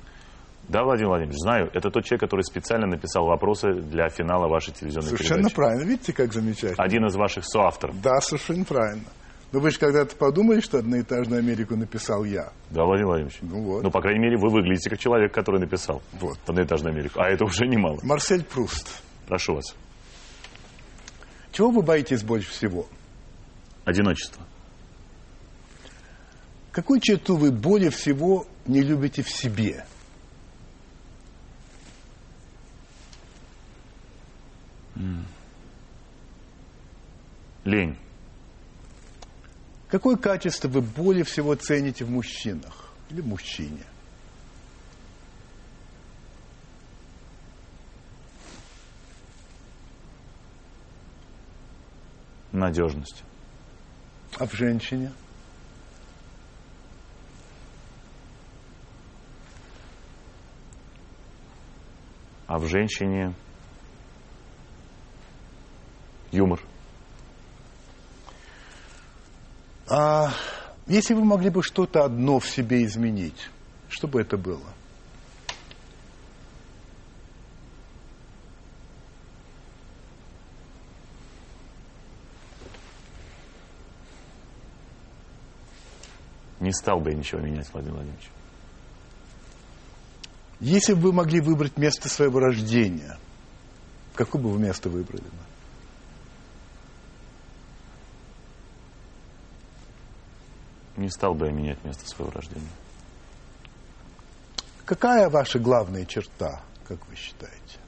[0.69, 1.71] Да, Владимир Владимирович, знаю.
[1.75, 5.55] Это тот человек, который специально написал вопросы для финала вашей телевизионной Совершенно передачи.
[5.57, 5.83] правильно.
[5.89, 6.83] Видите, как замечательно?
[6.83, 8.01] Один из ваших соавторов.
[8.01, 9.05] Да, совершенно правильно.
[9.53, 12.51] Но вы же когда-то подумали, что «Одноэтажную Америку» написал я.
[12.71, 13.39] Да, Владимир Владимирович.
[13.43, 13.83] Ну вот.
[13.85, 16.39] Ну, по крайней мере, вы выглядите как человек, который написал Вот.
[16.47, 17.21] «Одноэтажную Америку».
[17.21, 18.01] А это уже немало.
[18.03, 18.89] Марсель Пруст.
[19.29, 19.77] Прошу вас.
[21.53, 22.87] Чего вы боитесь больше всего?
[23.85, 24.43] Одиночество.
[26.75, 29.87] Какую черту вы более всего не любите в себе?
[37.63, 37.97] Лень.
[39.87, 43.85] Какое качество вы более всего цените в мужчинах или в мужчине?
[52.51, 53.23] Надежность.
[54.39, 55.13] А в женщине?
[62.47, 63.35] А в женщине
[66.31, 66.61] юмор.
[69.89, 70.31] А
[70.87, 73.49] если вы могли бы что-то одно в себе изменить,
[73.89, 74.75] что бы это было?
[86.61, 88.31] Не стал бы я ничего менять, Владимир Владимирович.
[90.65, 93.19] Если бы вы могли выбрать место своего рождения,
[94.15, 95.23] какое бы вы место выбрали?
[100.97, 102.67] Не стал бы я менять место своего рождения.
[104.87, 107.79] Какая ваша главная черта, как вы считаете?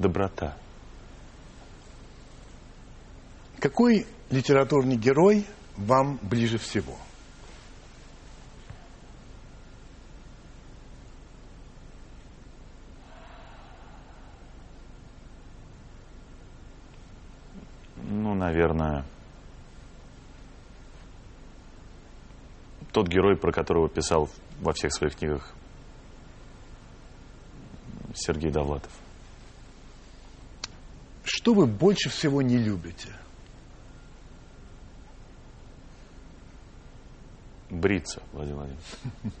[0.00, 0.56] Доброта.
[3.58, 5.44] Какой литературный герой
[5.76, 6.96] вам ближе всего?
[17.96, 19.04] Ну, наверное,
[22.90, 24.30] тот герой, про которого писал
[24.60, 25.54] во всех своих книгах
[28.14, 28.90] Сергей Довлатов.
[31.32, 33.08] Что вы больше всего не любите?
[37.70, 38.84] Бриться, Владимир Владимирович.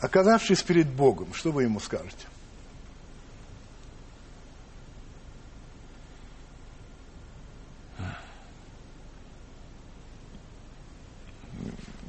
[0.00, 2.26] Оказавшись перед Богом, что вы ему скажете?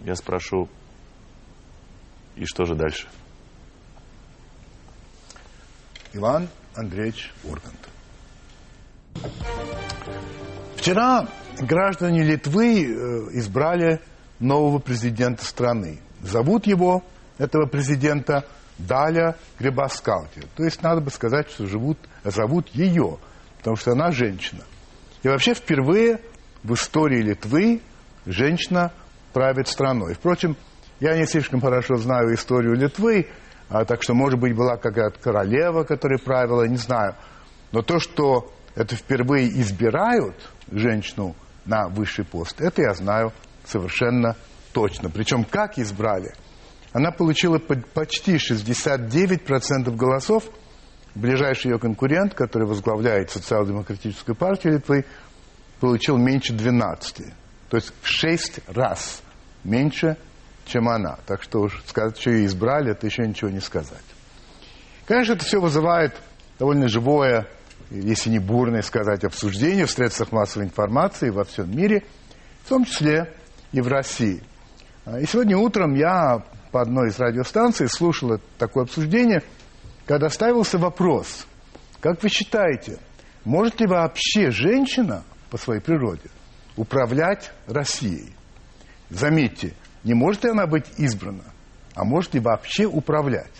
[0.05, 0.69] Я спрошу,
[2.37, 3.09] и что же дальше?
[6.13, 7.89] Иван Андреевич Ургант.
[10.75, 11.27] Вчера
[11.59, 13.99] граждане Литвы э, избрали
[14.39, 15.99] нового президента страны.
[16.21, 17.03] Зовут его,
[17.37, 18.45] этого президента,
[18.77, 20.43] Даля Грибаскалти.
[20.55, 23.17] То есть надо бы сказать, что живут, зовут ее,
[23.59, 24.63] потому что она женщина.
[25.23, 26.19] И вообще впервые
[26.61, 27.81] в истории Литвы
[28.25, 28.91] женщина
[29.31, 30.13] правит страной.
[30.13, 30.57] Впрочем,
[30.99, 33.27] я не слишком хорошо знаю историю Литвы,
[33.69, 37.15] а, так что, может быть, была какая-то королева, которая правила, не знаю.
[37.71, 40.35] Но то, что это впервые избирают
[40.71, 41.35] женщину
[41.65, 43.33] на высший пост, это я знаю
[43.65, 44.35] совершенно
[44.73, 45.09] точно.
[45.09, 46.33] Причем как избрали?
[46.93, 50.43] Она получила по- почти 69% голосов.
[51.15, 55.05] Ближайший ее конкурент, который возглавляет социал-демократическую партию Литвы,
[55.79, 57.33] получил меньше 12.
[57.69, 59.21] То есть в 6 раз
[59.63, 60.17] меньше,
[60.65, 61.17] чем она.
[61.25, 64.03] Так что уж сказать, что ее избрали, это еще ничего не сказать.
[65.05, 66.15] Конечно, это все вызывает
[66.59, 67.47] довольно живое,
[67.91, 72.03] если не бурное сказать, обсуждение в средствах массовой информации во всем мире,
[72.63, 73.31] в том числе
[73.71, 74.41] и в России.
[75.21, 79.43] И сегодня утром я по одной из радиостанций слушал такое обсуждение,
[80.05, 81.45] когда ставился вопрос,
[81.99, 82.97] как вы считаете,
[83.43, 86.29] может ли вообще женщина по своей природе
[86.75, 88.33] управлять Россией?
[89.09, 89.73] Заметьте,
[90.05, 91.43] не может ли она быть избрана,
[91.95, 93.51] а может ли вообще управлять?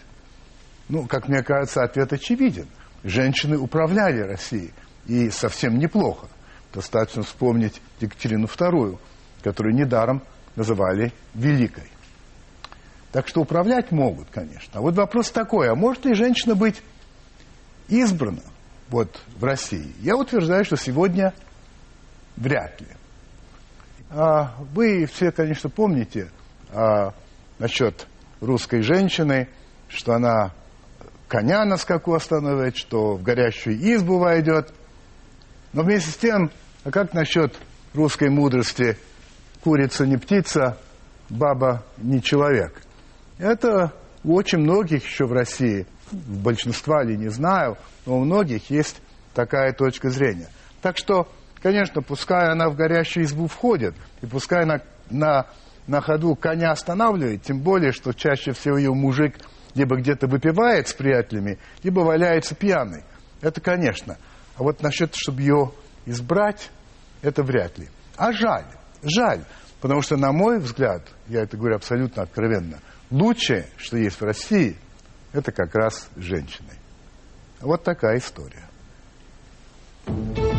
[0.87, 2.67] Ну, как мне кажется, ответ очевиден.
[3.03, 4.71] Женщины управляли Россией,
[5.07, 6.27] и совсем неплохо.
[6.71, 8.99] Достаточно вспомнить Екатерину II,
[9.41, 10.21] которую недаром
[10.55, 11.89] называли Великой.
[13.11, 14.73] Так что управлять могут, конечно.
[14.73, 16.83] А вот вопрос такой, а может ли женщина быть
[17.87, 18.43] избрана
[18.89, 19.95] вот, в России?
[20.01, 21.33] Я утверждаю, что сегодня
[22.35, 22.87] вряд ли.
[24.09, 26.29] А вы все, конечно, помните
[26.71, 27.13] а,
[27.59, 28.07] насчет
[28.41, 29.49] русской женщины,
[29.87, 30.51] что она
[31.27, 34.73] коня на скаку остановит, что в горящую избу войдет.
[35.73, 36.51] Но вместе с тем,
[36.83, 37.55] а как насчет
[37.93, 38.97] русской мудрости
[39.63, 40.77] «курица не птица,
[41.29, 42.81] баба не человек»?
[43.37, 43.91] Это
[44.23, 49.01] у очень многих еще в России, в большинства ли не знаю, но у многих есть
[49.33, 50.49] такая точка зрения.
[50.81, 51.27] Так что,
[51.61, 55.47] конечно, пускай она в горящую избу входит, и пускай она на,
[55.87, 59.35] на ходу коня останавливает, тем более, что чаще всего ее мужик
[59.75, 63.03] либо где-то выпивает с приятелями, либо валяется пьяный.
[63.41, 64.17] Это, конечно.
[64.55, 65.71] А вот насчет, чтобы ее
[66.05, 66.71] избрать,
[67.21, 67.89] это вряд ли.
[68.15, 68.65] А жаль,
[69.03, 69.43] жаль.
[69.81, 72.79] Потому что, на мой взгляд, я это говорю абсолютно откровенно,
[73.11, 74.77] лучшее, что есть в России,
[75.33, 76.71] это как раз женщины.
[77.61, 78.63] Вот такая история.
[80.07, 80.54] thank you